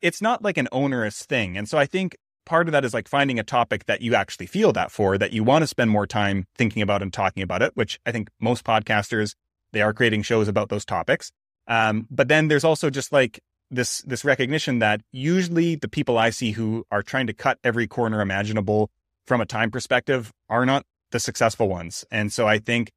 [0.00, 1.58] it's not like an onerous thing.
[1.58, 4.46] And so I think part of that is like finding a topic that you actually
[4.46, 7.62] feel that for, that you want to spend more time thinking about and talking about
[7.62, 9.34] it, which I think most podcasters,
[9.72, 11.30] they are creating shows about those topics.
[11.66, 16.30] Um, but then there's also just like this, this recognition that usually the people I
[16.30, 18.90] see who are trying to cut every corner imaginable
[19.26, 22.04] from a time perspective are not the successful ones.
[22.10, 22.90] And so I think,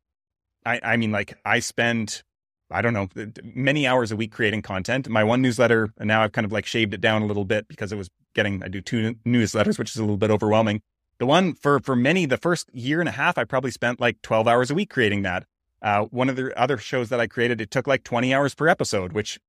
[0.65, 2.23] I, I mean, like I spend
[2.71, 3.07] I don't know,
[3.43, 5.09] many hours a week creating content.
[5.09, 7.67] My one newsletter, and now I've kind of like shaved it down a little bit
[7.67, 10.81] because it was getting, I do two newsletters, which is a little bit overwhelming.
[11.19, 14.21] The one for, for many, the first year and a half, I probably spent like
[14.21, 15.45] 12 hours a week creating that.
[15.81, 18.67] Uh, one of the other shows that I created, it took like 20 hours per
[18.67, 19.39] episode, which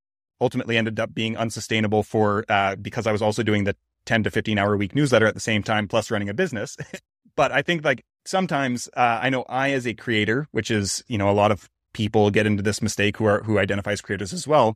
[0.42, 4.30] ultimately ended up being unsustainable for, uh, because I was also doing the 10 to
[4.30, 6.76] 15 hour week newsletter at the same time, plus running a business.
[7.36, 11.16] but I think like sometimes, uh, I know I, as a creator, which is, you
[11.16, 14.32] know, a lot of people get into this mistake who are who identify as creators
[14.32, 14.74] as well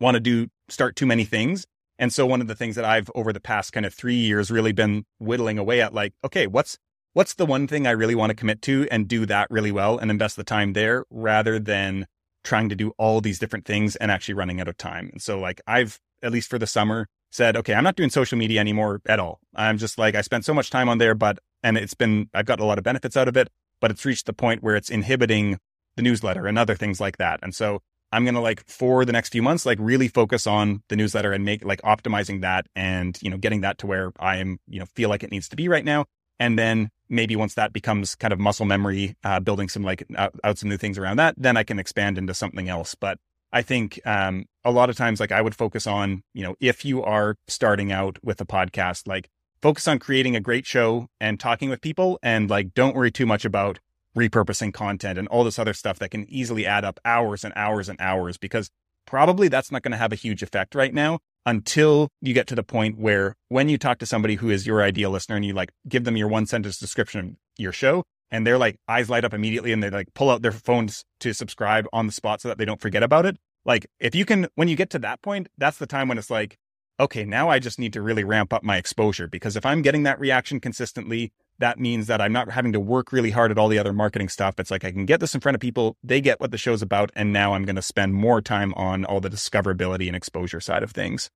[0.00, 1.66] want to do start too many things
[1.98, 4.50] and so one of the things that i've over the past kind of three years
[4.50, 6.78] really been whittling away at like okay what's
[7.12, 9.98] what's the one thing i really want to commit to and do that really well
[9.98, 12.06] and invest the time there rather than
[12.48, 15.38] trying to do all these different things and actually running out of time and so
[15.38, 19.00] like i've at least for the summer said okay i'm not doing social media anymore
[19.06, 21.94] at all i'm just like i spent so much time on there but and it's
[21.94, 23.48] been i've got a lot of benefits out of it
[23.80, 25.58] but it's reached the point where it's inhibiting
[25.96, 27.40] the newsletter and other things like that.
[27.42, 30.82] And so I'm going to like for the next few months, like really focus on
[30.88, 34.36] the newsletter and make like optimizing that and, you know, getting that to where I
[34.36, 36.06] am, you know, feel like it needs to be right now.
[36.38, 40.34] And then maybe once that becomes kind of muscle memory, uh, building some like out,
[40.44, 42.94] out, some new things around that, then I can expand into something else.
[42.94, 43.18] But
[43.52, 46.84] I think, um, a lot of times, like I would focus on, you know, if
[46.84, 49.30] you are starting out with a podcast, like
[49.62, 53.26] focus on creating a great show and talking with people and like don't worry too
[53.26, 53.78] much about
[54.16, 57.88] repurposing content and all this other stuff that can easily add up hours and hours
[57.88, 58.70] and hours because
[59.06, 62.54] probably that's not going to have a huge effect right now until you get to
[62.54, 65.54] the point where when you talk to somebody who is your ideal listener and you
[65.54, 69.24] like give them your one sentence description of your show and they're like eyes light
[69.24, 72.48] up immediately and they like pull out their phones to subscribe on the spot so
[72.48, 73.36] that they don't forget about it.
[73.64, 76.30] Like if you can, when you get to that point, that's the time when it's
[76.30, 76.56] like,
[77.00, 80.02] okay, now I just need to really ramp up my exposure because if I'm getting
[80.02, 83.68] that reaction consistently, that means that I'm not having to work really hard at all
[83.68, 84.58] the other marketing stuff.
[84.58, 86.82] It's like I can get this in front of people, they get what the show's
[86.82, 90.60] about, and now I'm going to spend more time on all the discoverability and exposure
[90.60, 91.30] side of things.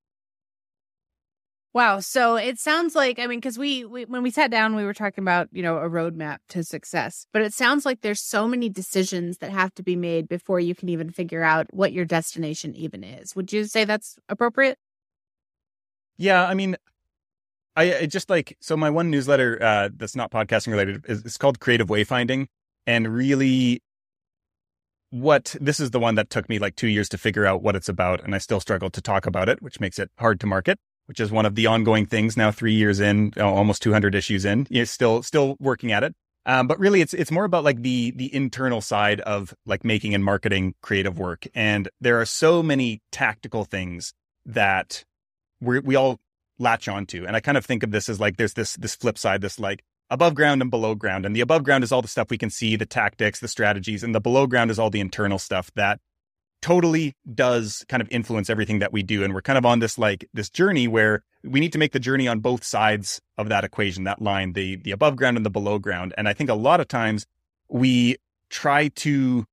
[1.73, 2.01] Wow.
[2.01, 4.93] So it sounds like, I mean, because we, we, when we sat down, we were
[4.93, 8.69] talking about, you know, a roadmap to success, but it sounds like there's so many
[8.69, 12.75] decisions that have to be made before you can even figure out what your destination
[12.75, 13.35] even is.
[13.35, 14.77] Would you say that's appropriate?
[16.15, 16.45] Yeah.
[16.45, 16.77] I mean,
[17.75, 21.37] I, I just like, so my one newsletter uh, that's not podcasting related is it's
[21.37, 22.47] called Creative Wayfinding.
[22.85, 23.81] And really,
[25.09, 27.75] what this is the one that took me like two years to figure out what
[27.75, 28.23] it's about.
[28.23, 31.19] And I still struggle to talk about it, which makes it hard to market which
[31.19, 34.85] is one of the ongoing things now three years in almost 200 issues in you're
[34.85, 36.13] still still working at it
[36.45, 40.13] um, but really it's it's more about like the the internal side of like making
[40.13, 44.13] and marketing creative work and there are so many tactical things
[44.45, 45.03] that
[45.61, 46.19] we we all
[46.59, 49.17] latch onto and i kind of think of this as like there's this this flip
[49.17, 52.07] side this like above ground and below ground and the above ground is all the
[52.07, 54.99] stuff we can see the tactics the strategies and the below ground is all the
[54.99, 55.99] internal stuff that
[56.63, 59.21] totally does kind of influence everything that we do.
[59.21, 61.99] And we're kind of on this like this journey where we need to make the
[61.99, 65.49] journey on both sides of that equation, that line, the the above ground and the
[65.49, 66.13] below ground.
[66.17, 67.27] And I think a lot of times
[67.67, 68.15] we
[68.49, 69.45] try to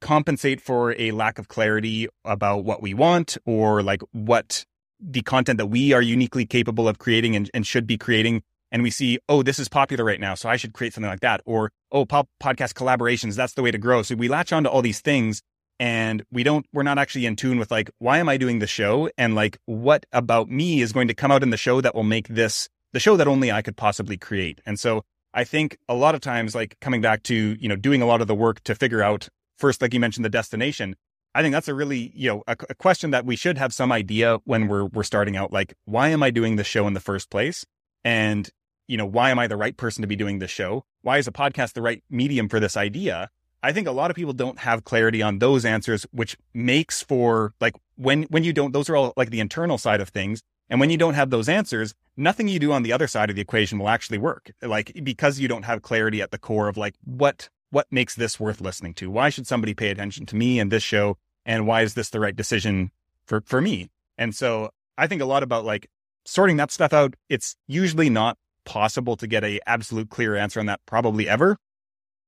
[0.00, 4.64] compensate for a lack of clarity about what we want or like what
[5.00, 8.82] the content that we are uniquely capable of creating and, and should be creating and
[8.82, 11.42] we see, oh, this is popular right now, so I should create something like that.
[11.44, 14.02] Or, oh, pop- podcast collaborations, that's the way to grow.
[14.02, 15.42] So we latch on to all these things
[15.80, 18.66] and we don't we're not actually in tune with like why am i doing the
[18.66, 21.94] show and like what about me is going to come out in the show that
[21.94, 25.02] will make this the show that only i could possibly create and so
[25.32, 28.20] i think a lot of times like coming back to you know doing a lot
[28.20, 29.28] of the work to figure out
[29.58, 30.94] first like you mentioned the destination
[31.34, 33.92] i think that's a really you know a, a question that we should have some
[33.92, 37.00] idea when we're we're starting out like why am i doing the show in the
[37.00, 37.64] first place
[38.04, 38.50] and
[38.86, 41.28] you know why am i the right person to be doing this show why is
[41.28, 43.30] a podcast the right medium for this idea
[43.64, 47.54] I think a lot of people don't have clarity on those answers, which makes for
[47.62, 50.42] like when when you don't those are all like the internal side of things.
[50.68, 53.36] And when you don't have those answers, nothing you do on the other side of
[53.36, 54.52] the equation will actually work.
[54.60, 58.38] Like because you don't have clarity at the core of like what what makes this
[58.38, 59.10] worth listening to?
[59.10, 61.16] Why should somebody pay attention to me and this show?
[61.44, 62.90] And why is this the right decision
[63.26, 63.90] for for me?
[64.16, 65.88] And so I think a lot about like
[66.24, 67.14] sorting that stuff out.
[67.28, 71.58] It's usually not possible to get a absolute clear answer on that probably ever.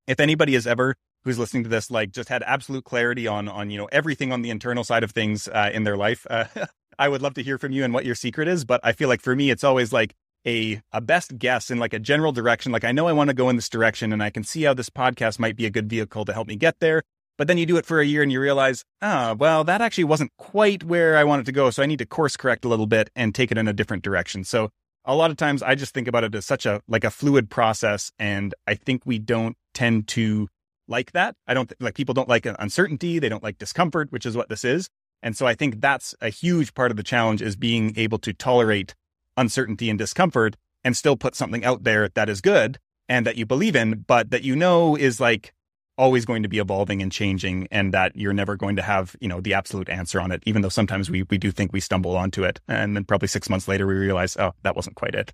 [0.06, 3.68] If anybody has ever who's listening to this like just had absolute clarity on on
[3.68, 6.44] you know everything on the internal side of things uh, in their life uh,
[7.00, 9.08] i would love to hear from you and what your secret is but i feel
[9.08, 10.14] like for me it's always like
[10.46, 13.34] a a best guess in like a general direction like i know i want to
[13.34, 15.88] go in this direction and i can see how this podcast might be a good
[15.88, 17.02] vehicle to help me get there
[17.38, 19.80] but then you do it for a year and you realize ah oh, well that
[19.80, 22.68] actually wasn't quite where i wanted to go so i need to course correct a
[22.68, 24.70] little bit and take it in a different direction so
[25.04, 27.50] a lot of times i just think about it as such a like a fluid
[27.50, 30.48] process and i think we don't tend to
[30.88, 31.34] like that.
[31.46, 33.18] I don't like people don't like uncertainty.
[33.18, 34.88] They don't like discomfort, which is what this is.
[35.22, 38.32] And so I think that's a huge part of the challenge is being able to
[38.32, 38.94] tolerate
[39.36, 43.46] uncertainty and discomfort and still put something out there that is good and that you
[43.46, 45.52] believe in, but that you know is like
[45.98, 49.28] always going to be evolving and changing and that you're never going to have, you
[49.28, 52.16] know, the absolute answer on it, even though sometimes we, we do think we stumble
[52.16, 52.60] onto it.
[52.68, 55.32] And then probably six months later, we realize, oh, that wasn't quite it.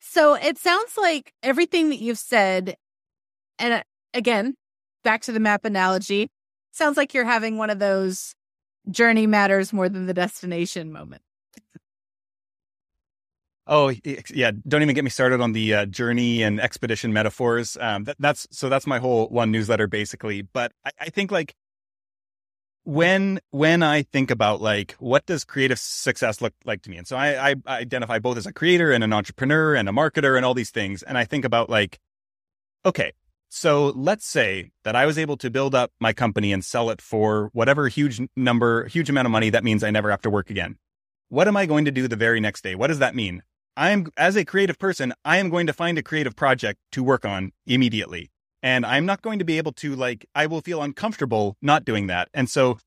[0.00, 2.76] So it sounds like everything that you've said,
[3.58, 3.82] and uh,
[4.14, 4.54] again,
[5.04, 6.28] back to the map analogy,
[6.72, 8.34] sounds like you're having one of those
[8.90, 11.22] journey matters more than the destination moment.
[13.68, 13.92] Oh
[14.32, 17.76] yeah, don't even get me started on the uh, journey and expedition metaphors.
[17.80, 20.42] Um, that, that's so that's my whole one newsletter basically.
[20.42, 21.56] But I, I think like
[22.84, 27.06] when when I think about like what does creative success look like to me, and
[27.08, 30.36] so I, I, I identify both as a creator and an entrepreneur and a marketer
[30.36, 31.98] and all these things, and I think about like,
[32.84, 33.12] okay,
[33.48, 37.02] so let's say that I was able to build up my company and sell it
[37.02, 39.50] for whatever huge number, huge amount of money.
[39.50, 40.76] That means I never have to work again.
[41.28, 42.76] What am I going to do the very next day?
[42.76, 43.42] What does that mean?
[43.76, 47.24] I'm, as a creative person, I am going to find a creative project to work
[47.24, 48.30] on immediately.
[48.62, 52.06] And I'm not going to be able to, like, I will feel uncomfortable not doing
[52.06, 52.28] that.
[52.32, 52.78] And so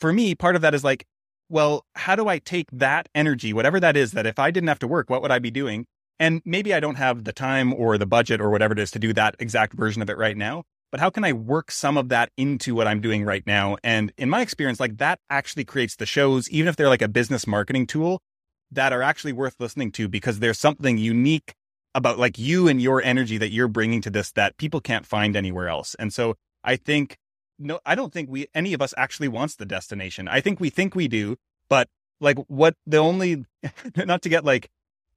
[0.00, 1.06] for me, part of that is like,
[1.48, 4.78] well, how do I take that energy, whatever that is, that if I didn't have
[4.80, 5.86] to work, what would I be doing?
[6.18, 8.98] And maybe I don't have the time or the budget or whatever it is to
[8.98, 10.64] do that exact version of it right now.
[10.92, 13.78] but how can I work some of that into what I'm doing right now?
[13.82, 17.08] And in my experience, like that actually creates the shows, even if they're like a
[17.08, 18.20] business marketing tool
[18.72, 21.54] that are actually worth listening to because there's something unique
[21.94, 25.36] about like you and your energy that you're bringing to this that people can't find
[25.36, 25.94] anywhere else.
[25.98, 27.18] And so I think
[27.58, 30.26] no, I don't think we any of us actually wants the destination.
[30.26, 31.36] I think we think we do,
[31.68, 31.88] but
[32.20, 33.44] like what the only
[33.96, 34.70] not to get like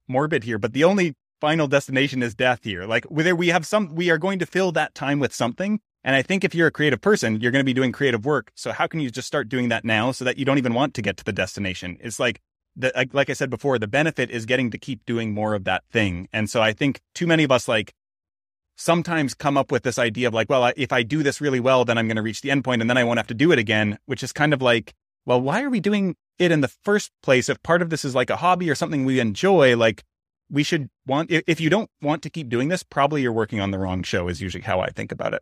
[0.07, 2.85] morbid here, but the only final destination is death here.
[2.85, 5.79] Like whether we have some we are going to fill that time with something.
[6.03, 8.51] And I think if you're a creative person, you're going to be doing creative work.
[8.53, 10.93] So how can you just start doing that now so that you don't even want
[10.95, 11.97] to get to the destination?
[11.99, 12.41] It's like
[12.75, 15.63] the, like, like I said before, the benefit is getting to keep doing more of
[15.65, 16.27] that thing.
[16.33, 17.93] And so I think too many of us like
[18.75, 21.85] sometimes come up with this idea of like, well, if I do this really well,
[21.85, 23.51] then I'm going to reach the end point and then I won't have to do
[23.51, 24.93] it again, which is kind of like,
[25.25, 27.49] well, why are we doing it in the first place?
[27.49, 30.03] If part of this is like a hobby or something we enjoy, like
[30.49, 33.71] we should want, if you don't want to keep doing this, probably you're working on
[33.71, 35.41] the wrong show is usually how I think about it.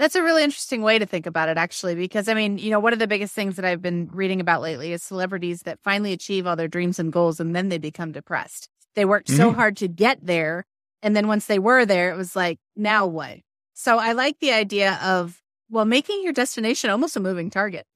[0.00, 2.80] That's a really interesting way to think about it, actually, because I mean, you know,
[2.80, 6.14] one of the biggest things that I've been reading about lately is celebrities that finally
[6.14, 8.70] achieve all their dreams and goals and then they become depressed.
[8.94, 9.36] They worked mm-hmm.
[9.36, 10.64] so hard to get there
[11.02, 13.40] and then once they were there, it was like, now what?
[13.74, 17.86] So I like the idea of, well, making your destination almost a moving target.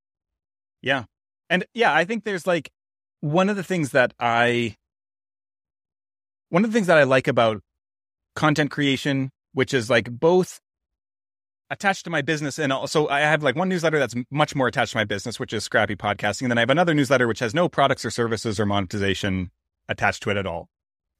[0.82, 1.04] yeah.
[1.50, 2.70] And yeah, I think there's like
[3.20, 4.76] one of the things that I,
[6.48, 7.62] one of the things that I like about
[8.34, 10.60] content creation, which is like both
[11.74, 14.92] attached to my business and also I have like one newsletter that's much more attached
[14.92, 16.42] to my business, which is Scrappy Podcasting.
[16.42, 19.50] And then I have another newsletter which has no products or services or monetization
[19.88, 20.68] attached to it at all.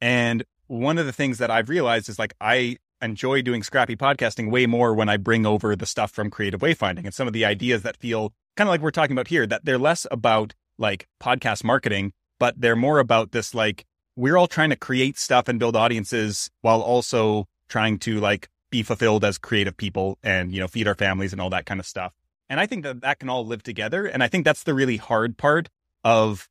[0.01, 4.49] And one of the things that I've realized is like I enjoy doing scrappy podcasting
[4.49, 7.45] way more when I bring over the stuff from creative wayfinding and some of the
[7.45, 11.07] ideas that feel kind of like we're talking about here, that they're less about like
[11.21, 13.85] podcast marketing, but they're more about this like
[14.15, 18.83] we're all trying to create stuff and build audiences while also trying to like be
[18.83, 21.85] fulfilled as creative people and you know feed our families and all that kind of
[21.85, 22.13] stuff.
[22.49, 24.05] And I think that that can all live together.
[24.05, 25.69] And I think that's the really hard part
[26.03, 26.47] of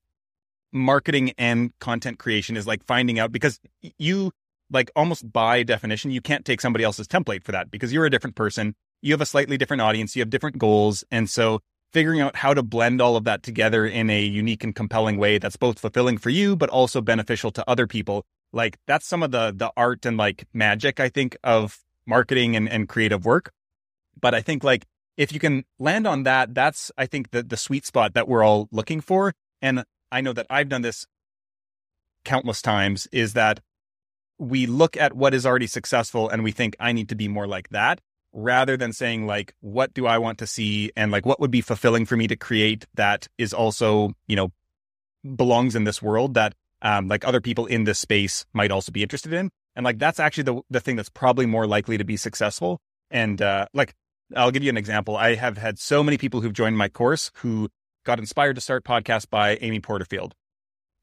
[0.73, 3.61] marketing and content creation is like finding out because
[3.97, 4.33] you
[4.71, 8.11] like almost by definition you can't take somebody else's template for that because you're a
[8.11, 11.61] different person you have a slightly different audience you have different goals and so
[11.93, 15.39] figuring out how to blend all of that together in a unique and compelling way
[15.39, 19.31] that's both fulfilling for you but also beneficial to other people like that's some of
[19.31, 23.53] the the art and like magic i think of marketing and, and creative work.
[24.21, 24.87] But i think like
[25.17, 28.45] if you can land on that that's i think the the sweet spot that we're
[28.45, 29.33] all looking for.
[29.63, 31.07] And I know that I've done this
[32.25, 33.61] countless times is that
[34.39, 37.47] we look at what is already successful and we think I need to be more
[37.47, 38.01] like that
[38.33, 40.91] rather than saying like what do I want to see?
[40.97, 44.53] And like what would be fulfilling for me to create that is also, you know,
[45.37, 49.03] belongs in this world that um like other people in this space might also be
[49.03, 49.51] interested in.
[49.77, 52.81] And like that's actually the the thing that's probably more likely to be successful.
[53.11, 53.95] And uh like
[54.35, 55.17] I'll give you an example.
[55.17, 57.69] I have had so many people who've joined my course who
[58.05, 60.35] got inspired to start podcast by Amy Porterfield.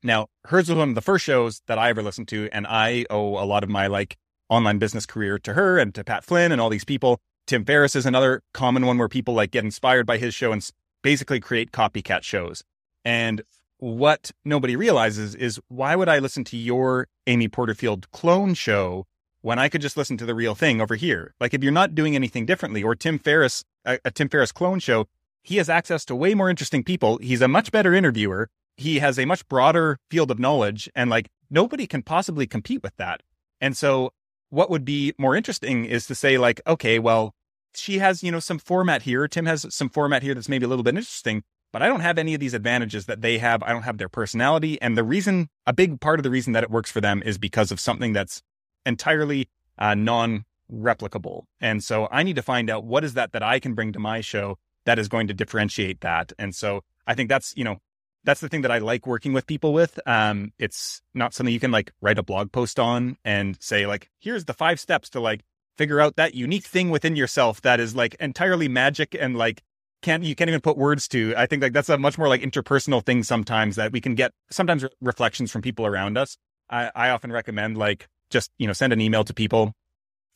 [0.04, 3.06] Now, hers was one of the first shows that I ever listened to, and I
[3.10, 4.18] owe a lot of my like
[4.50, 7.20] online business career to her and to Pat Flynn and all these people.
[7.48, 10.68] Tim Ferriss is another common one where people like get inspired by his show and
[11.04, 12.64] basically create copycat shows.
[13.06, 13.42] And
[13.82, 19.08] what nobody realizes is why would I listen to your Amy Porterfield clone show
[19.42, 21.34] when I could just listen to the real thing over here?
[21.40, 24.80] Like if you're not doing anything differently, or Tim Ferriss, a, a Tim Ferriss clone
[24.80, 25.08] show,
[25.42, 27.18] he has access to way more interesting people.
[27.18, 28.50] He's a much better interviewer.
[28.78, 32.96] He has a much broader field of knowledge and like nobody can possibly compete with
[32.98, 33.24] that.
[33.60, 34.14] And so
[34.52, 37.34] what would be more interesting is to say like, okay, well,
[37.74, 39.28] she has, you know, some format here.
[39.28, 42.18] Tim has some format here that's maybe a little bit interesting, but I don't have
[42.18, 43.64] any of these advantages that they have.
[43.64, 44.82] I don't have their personality.
[44.82, 47.38] And the reason, a big part of the reason that it works for them is
[47.38, 48.42] because of something that's
[48.86, 51.44] entirely uh, non replicable.
[51.60, 54.00] And so I need to find out what is that that I can bring to
[54.00, 56.34] my show that is going to differentiate that.
[56.40, 57.78] And so I think that's, you know,
[58.24, 60.00] that's the thing that I like working with people with.
[60.06, 64.10] Um, it's not something you can like write a blog post on and say like,
[64.20, 65.42] here's the five steps to like
[65.78, 69.64] figure out that unique thing within yourself that is like entirely magic and like
[70.02, 71.34] can't you can't even put words to.
[71.38, 74.32] I think like that's a much more like interpersonal thing sometimes that we can get
[74.50, 76.38] sometimes re- reflections from people around us.
[76.70, 79.74] I, I often recommend like just you know send an email to people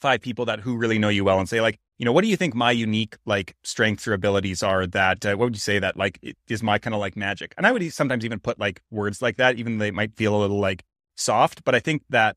[0.01, 2.28] five people that who really know you well and say like you know what do
[2.28, 5.80] you think my unique like strengths or abilities are that uh, what would you say
[5.80, 8.82] that like is my kind of like magic and i would sometimes even put like
[8.91, 10.84] words like that even they might feel a little like
[11.16, 12.36] soft but i think that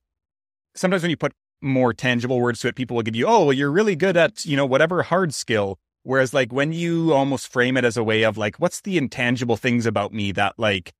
[0.75, 3.53] sometimes when you put more tangible words to it people will give you oh well
[3.53, 5.79] you're really good at you know whatever hard skill
[6.09, 9.57] whereas like when you almost frame it as a way of like what's the intangible
[9.57, 10.93] things about me that like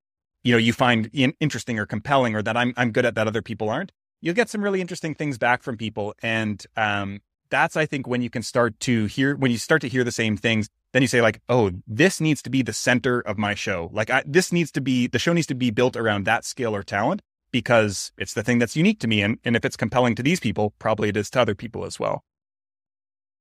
[0.43, 3.27] you know you find in- interesting or compelling or that i'm i'm good at that
[3.27, 3.91] other people aren't
[4.21, 6.13] you'll get some really interesting things back from people.
[6.21, 9.89] And um, that's I think when you can start to hear when you start to
[9.89, 13.21] hear the same things, then you say like, oh, this needs to be the center
[13.21, 13.89] of my show.
[13.93, 16.75] Like I, this needs to be the show needs to be built around that skill
[16.75, 19.21] or talent because it's the thing that's unique to me.
[19.21, 21.99] And and if it's compelling to these people, probably it is to other people as
[21.99, 22.23] well.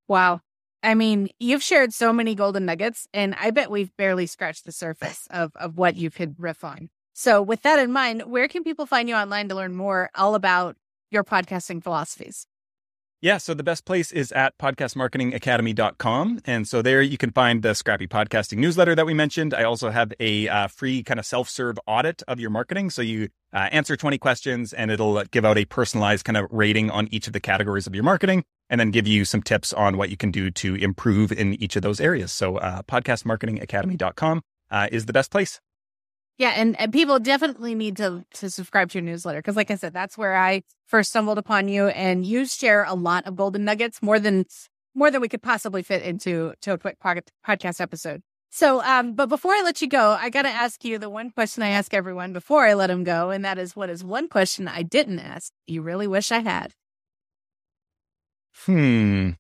[0.07, 0.41] Wow.
[0.83, 4.73] I mean, you've shared so many golden nuggets, and I bet we've barely scratched the
[4.73, 6.91] surface of, of what you could riff on.
[7.15, 10.37] So, with that in mind, where can people find you online to learn more all
[10.37, 10.77] about
[11.11, 12.47] your podcasting philosophies?
[13.21, 16.39] Yeah, so the best place is at podcastmarketingacademy.com.
[16.45, 19.53] And so there you can find the Scrappy Podcasting newsletter that we mentioned.
[19.55, 22.91] I also have a uh, free kind of self serve audit of your marketing.
[22.91, 26.93] So you uh, answer 20 questions and it'll give out a personalized kind of rating
[26.93, 29.97] on each of the categories of your marketing and then give you some tips on
[29.97, 32.31] what you can do to improve in each of those areas.
[32.31, 35.61] So uh, podcastmarketingacademy.com uh, is the best place.
[36.39, 39.75] Yeah, and, and people definitely need to to subscribe to your newsletter because, like I
[39.75, 43.65] said, that's where I first stumbled upon you, and you share a lot of golden
[43.65, 44.47] nuggets more than
[44.95, 48.23] more than we could possibly fit into to a quick podcast episode.
[48.51, 51.31] So, um, but before I let you go, I got to ask you the one
[51.31, 54.29] question I ask everyone before I let them go, and that is, what is one
[54.29, 56.73] question I didn't ask you really wish I had?
[58.65, 59.31] Hmm.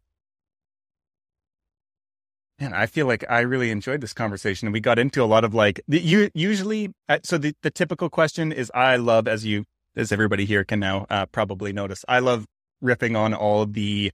[2.60, 5.44] Man, I feel like I really enjoyed this conversation, and we got into a lot
[5.44, 6.92] of like the, you usually.
[7.08, 10.80] Uh, so the the typical question is, I love as you as everybody here can
[10.80, 12.46] now uh, probably notice, I love
[12.82, 14.12] riffing on all the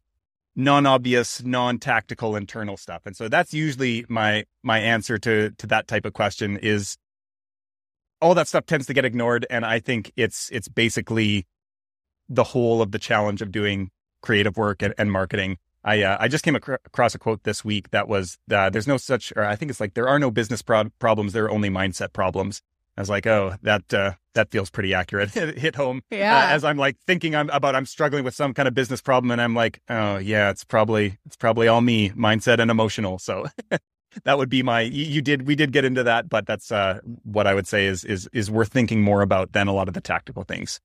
[0.56, 6.04] non-obvious, non-tactical internal stuff, and so that's usually my my answer to to that type
[6.04, 6.96] of question is
[8.20, 11.46] all that stuff tends to get ignored, and I think it's it's basically
[12.28, 13.90] the whole of the challenge of doing
[14.20, 17.64] creative work and, and marketing I uh, I just came ac- across a quote this
[17.64, 20.30] week that was uh, there's no such or I think it's like there are no
[20.30, 22.62] business pro- problems there are only mindset problems.
[22.96, 25.30] I was like, oh, that uh, that feels pretty accurate.
[25.30, 26.02] hit home.
[26.12, 26.50] Uh, yeah.
[26.50, 29.40] as I'm like thinking I'm about I'm struggling with some kind of business problem, and
[29.40, 33.18] I'm like, oh yeah, it's probably it's probably all me, mindset and emotional.
[33.18, 33.46] So
[34.24, 34.82] that would be my.
[34.82, 37.86] You, you, did we did get into that, but that's uh, what I would say
[37.86, 40.80] is is is worth thinking more about than a lot of the tactical things.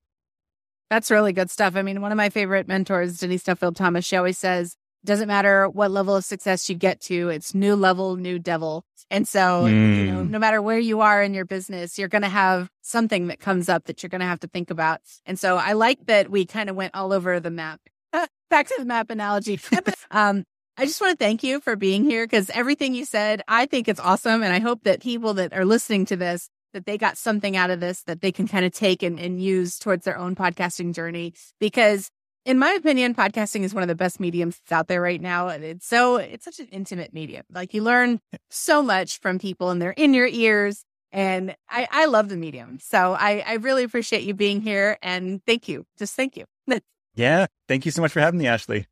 [0.90, 1.76] That's really good stuff.
[1.76, 5.68] I mean, one of my favorite mentors, Denise Duffield Thomas, she always says, doesn't matter
[5.68, 8.84] what level of success you get to, it's new level, new devil.
[9.10, 9.96] And so, mm.
[9.96, 10.30] you know, mm.
[10.30, 13.68] no matter where you are in your business, you're going to have something that comes
[13.68, 15.00] up that you're going to have to think about.
[15.26, 17.80] And so I like that we kind of went all over the map.
[18.50, 19.58] Back to the map analogy.
[20.10, 20.44] um,
[20.76, 23.88] I just want to thank you for being here because everything you said, I think
[23.88, 24.42] it's awesome.
[24.42, 27.70] And I hope that people that are listening to this, that they got something out
[27.70, 30.94] of this that they can kind of take and, and use towards their own podcasting
[30.94, 32.10] journey because
[32.44, 35.48] in my opinion, podcasting is one of the best mediums out there right now.
[35.48, 37.44] And it's so, it's such an intimate medium.
[37.52, 40.84] Like you learn so much from people and they're in your ears.
[41.12, 42.78] And I, I love the medium.
[42.80, 45.84] So I, I really appreciate you being here and thank you.
[45.98, 46.44] Just thank you.
[47.14, 47.46] yeah.
[47.68, 48.86] Thank you so much for having me, Ashley.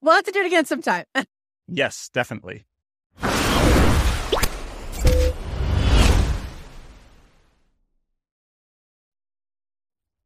[0.00, 1.04] We'll have to do it again sometime.
[1.68, 2.66] yes, definitely.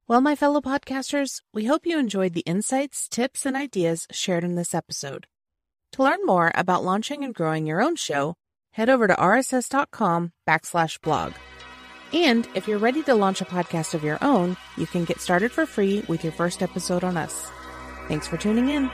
[0.08, 4.54] Well, my fellow podcasters, we hope you enjoyed the insights, tips, and ideas shared in
[4.54, 5.26] this episode.
[5.94, 8.34] To learn more about launching and growing your own show,
[8.70, 11.32] head over to rss.com backslash blog.
[12.12, 15.50] And if you're ready to launch a podcast of your own, you can get started
[15.50, 17.50] for free with your first episode on us.
[18.06, 18.88] Thanks for tuning in.